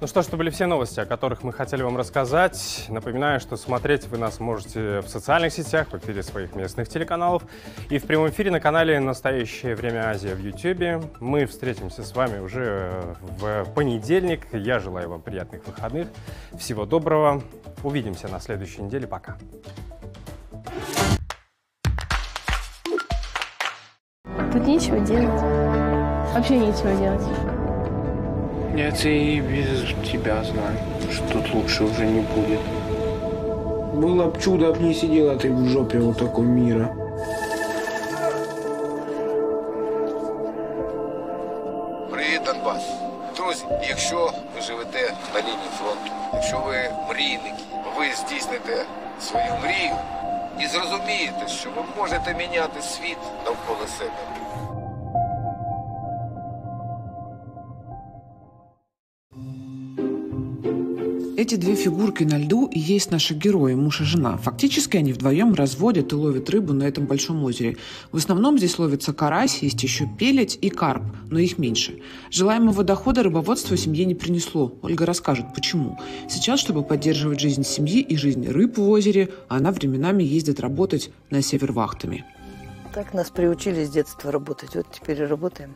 Ну 0.00 0.06
что 0.06 0.22
ж, 0.22 0.28
это 0.28 0.38
были 0.38 0.48
все 0.48 0.64
новости, 0.64 0.98
о 0.98 1.04
которых 1.04 1.42
мы 1.42 1.52
хотели 1.52 1.82
вам 1.82 1.98
рассказать. 1.98 2.86
Напоминаю, 2.88 3.38
что 3.38 3.58
смотреть 3.58 4.08
вы 4.08 4.16
нас 4.16 4.40
можете 4.40 5.00
в 5.00 5.08
социальных 5.08 5.52
сетях, 5.52 5.88
в 5.92 5.98
эфире 5.98 6.22
своих 6.22 6.54
местных 6.54 6.88
телеканалов 6.88 7.42
и 7.90 7.98
в 7.98 8.04
прямом 8.06 8.30
эфире 8.30 8.50
на 8.50 8.60
канале 8.60 8.98
«Настоящее 8.98 9.74
время 9.74 10.08
Азия» 10.08 10.34
в 10.34 10.38
YouTube. 10.38 11.04
Мы 11.20 11.44
встретимся 11.44 12.02
с 12.02 12.16
вами 12.16 12.38
уже 12.38 13.14
в 13.20 13.66
понедельник. 13.74 14.46
Я 14.54 14.78
желаю 14.78 15.10
вам 15.10 15.20
приятных 15.20 15.66
выходных. 15.66 16.08
Всего 16.58 16.86
доброго. 16.86 17.42
Увидимся 17.82 18.28
на 18.28 18.40
следующей 18.40 18.80
неделе. 18.80 19.06
Пока. 19.06 19.36
Тут 24.50 24.66
нечего 24.66 24.98
делать. 25.00 25.42
Вообще 26.32 26.58
нечего 26.58 26.94
делать. 26.94 27.49
Нет, 28.72 29.04
и 29.04 29.40
без 29.40 29.80
тебя 30.08 30.44
знаю, 30.44 30.78
что 31.10 31.26
тут 31.32 31.52
лучше 31.52 31.84
уже 31.84 32.06
не 32.06 32.20
будет. 32.20 32.60
Было 33.94 34.30
б 34.30 34.40
чудо, 34.40 34.72
б 34.72 34.78
не 34.78 34.94
сидела 34.94 35.36
ты 35.36 35.52
в 35.52 35.66
жопе 35.66 35.98
вот 35.98 36.18
такой 36.18 36.44
мира. 36.44 36.94
Привіт, 42.10 42.40
Донбас. 42.46 42.84
Друзі, 43.36 43.64
якщо 43.88 44.32
ви 44.54 44.60
живете 44.62 45.14
на 45.34 45.40
лінії 45.40 45.70
фронту, 45.78 46.12
якщо 46.34 46.58
ви 46.66 46.90
мрійники, 47.08 47.64
ви 47.98 48.04
здійсните 48.14 48.84
свою 49.20 49.52
мрію 49.62 49.96
і 50.60 50.66
зрозумієте, 50.66 51.48
що 51.48 51.70
ви 51.70 51.82
можете 52.02 52.34
міняти 52.34 52.82
світ 52.82 53.18
навколо 53.44 53.86
себе. 53.98 54.39
Эти 61.50 61.56
две 61.56 61.74
фигурки 61.74 62.22
на 62.22 62.38
льду 62.38 62.68
и 62.68 62.78
есть 62.78 63.10
наши 63.10 63.34
герои, 63.34 63.74
муж 63.74 64.02
и 64.02 64.04
жена. 64.04 64.36
Фактически 64.36 64.96
они 64.96 65.12
вдвоем 65.12 65.52
разводят 65.52 66.12
и 66.12 66.14
ловят 66.14 66.48
рыбу 66.48 66.72
на 66.72 66.84
этом 66.84 67.06
большом 67.06 67.42
озере. 67.42 67.76
В 68.12 68.18
основном 68.18 68.56
здесь 68.56 68.78
ловится 68.78 69.12
карась, 69.12 69.58
есть 69.60 69.82
еще 69.82 70.06
пеледь 70.06 70.56
и 70.60 70.70
карп, 70.70 71.02
но 71.28 71.40
их 71.40 71.58
меньше. 71.58 72.02
Желаемого 72.30 72.84
дохода 72.84 73.24
рыбоводство 73.24 73.76
семье 73.76 74.04
не 74.04 74.14
принесло. 74.14 74.78
Ольга 74.82 75.04
расскажет, 75.06 75.46
почему. 75.52 75.98
Сейчас, 76.28 76.60
чтобы 76.60 76.84
поддерживать 76.84 77.40
жизнь 77.40 77.64
семьи 77.64 78.00
и 78.00 78.16
жизнь 78.16 78.46
рыб 78.46 78.78
в 78.78 78.88
озере, 78.88 79.30
она 79.48 79.72
временами 79.72 80.22
ездит 80.22 80.60
работать 80.60 81.10
на 81.30 81.42
север 81.42 81.72
вахтами. 81.72 82.24
Так 82.94 83.12
нас 83.12 83.28
приучили 83.30 83.84
с 83.84 83.90
детства 83.90 84.30
работать. 84.30 84.76
Вот 84.76 84.86
теперь 84.92 85.20
и 85.20 85.26
работаем. 85.26 85.74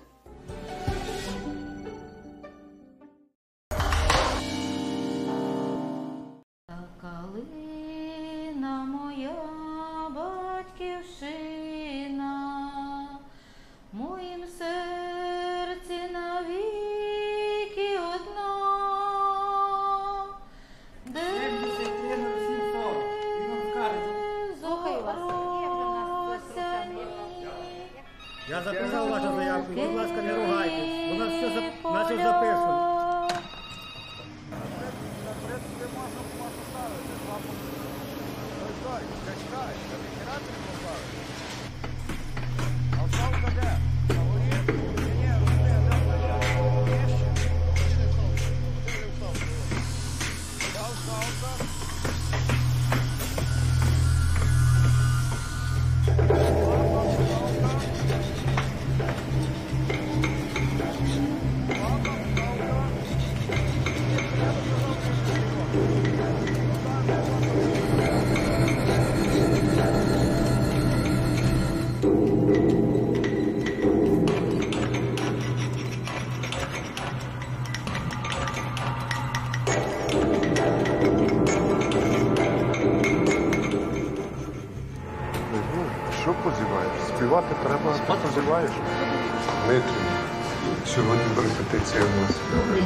репетиція 91.74 92.02
у 92.04 92.22
нас. 92.22 92.32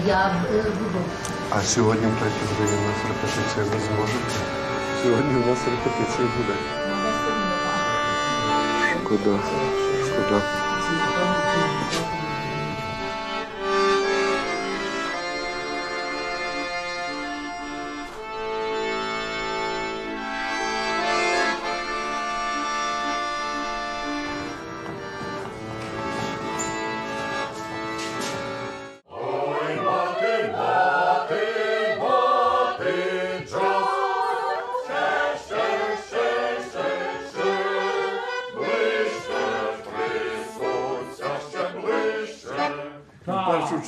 Я 0.08 0.36
буду. 0.79 0.99
А 1.49 1.62
сьогодні 1.62 2.08
в 2.08 2.19
третій 2.19 2.45
годині 2.49 2.77
у 2.84 2.88
нас 2.88 2.99
репетиція 3.10 3.65
ви 3.65 3.79
зможете? 3.88 4.36
Сьогодні 5.03 5.36
у 5.43 5.49
нас 5.49 5.60
репетиція 5.73 6.27
буде. 6.38 6.56
Шкода, 9.03 9.39
шкода. 10.08 10.66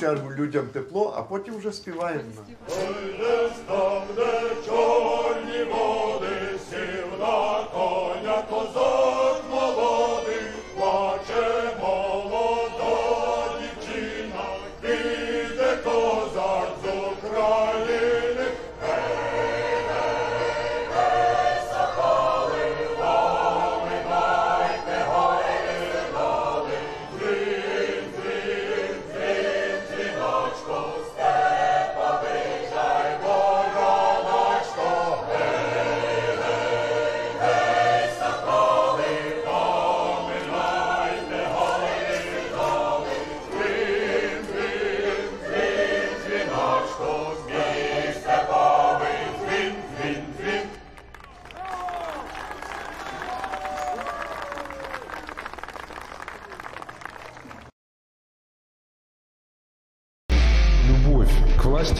чергу 0.00 0.32
людям 0.32 0.66
тепло, 0.72 1.14
а 1.16 1.22
потім 1.22 1.56
вже 1.56 1.72
співаємо. 1.72 2.22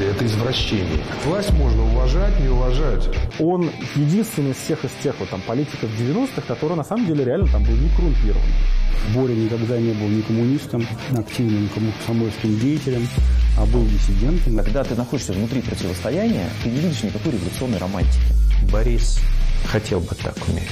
Власти– 0.02 0.16
это 0.16 0.26
извращение. 0.26 1.00
Власть 1.26 1.52
можно 1.52 1.84
уважать, 1.84 2.40
не 2.40 2.50
уважать. 2.50 3.10
Он 3.40 3.70
единственный 3.96 4.52
из 4.52 4.58
всех 4.58 4.84
из 4.86 4.92
тех 5.04 5.16
вот, 5.20 5.30
там, 5.30 5.42
политиков 5.42 5.90
90-х, 6.00 6.42
который 6.48 6.76
на 6.76 6.84
самом 6.84 7.06
деле 7.06 7.24
реально 7.24 7.48
там 7.48 7.64
был 7.64 7.76
не 7.76 7.90
коррумпирован. 7.90 8.42
Боря 9.16 9.34
никогда 9.34 9.80
не 9.80 9.94
был 9.94 10.08
ни 10.08 10.22
коммунистом, 10.22 10.86
активным 11.18 11.70
комсомольским 11.70 12.60
деятелем, 12.60 13.08
а 13.58 13.66
был 13.66 13.86
диссидентом. 13.86 14.58
Когда 14.58 14.84
ты 14.84 14.96
находишься 14.96 15.34
внутри 15.34 15.62
противостояния, 15.62 16.50
ты 16.64 16.70
не 16.70 16.80
видишь 16.80 17.04
никакой 17.04 17.34
революционной 17.34 17.80
романтики. 17.80 18.22
Борис 18.72 19.20
хотел 19.66 20.00
бы 20.00 20.16
так 20.16 20.36
умереть. 20.48 20.70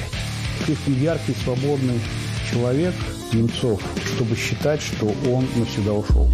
Слишком 0.65 1.01
яркий, 1.01 1.35
свободный 1.43 1.99
человек 2.51 2.93
Немцов, 3.31 3.81
чтобы 4.15 4.35
считать, 4.35 4.81
что 4.81 5.05
он 5.31 5.45
навсегда 5.55 5.93
ушел. 5.93 6.27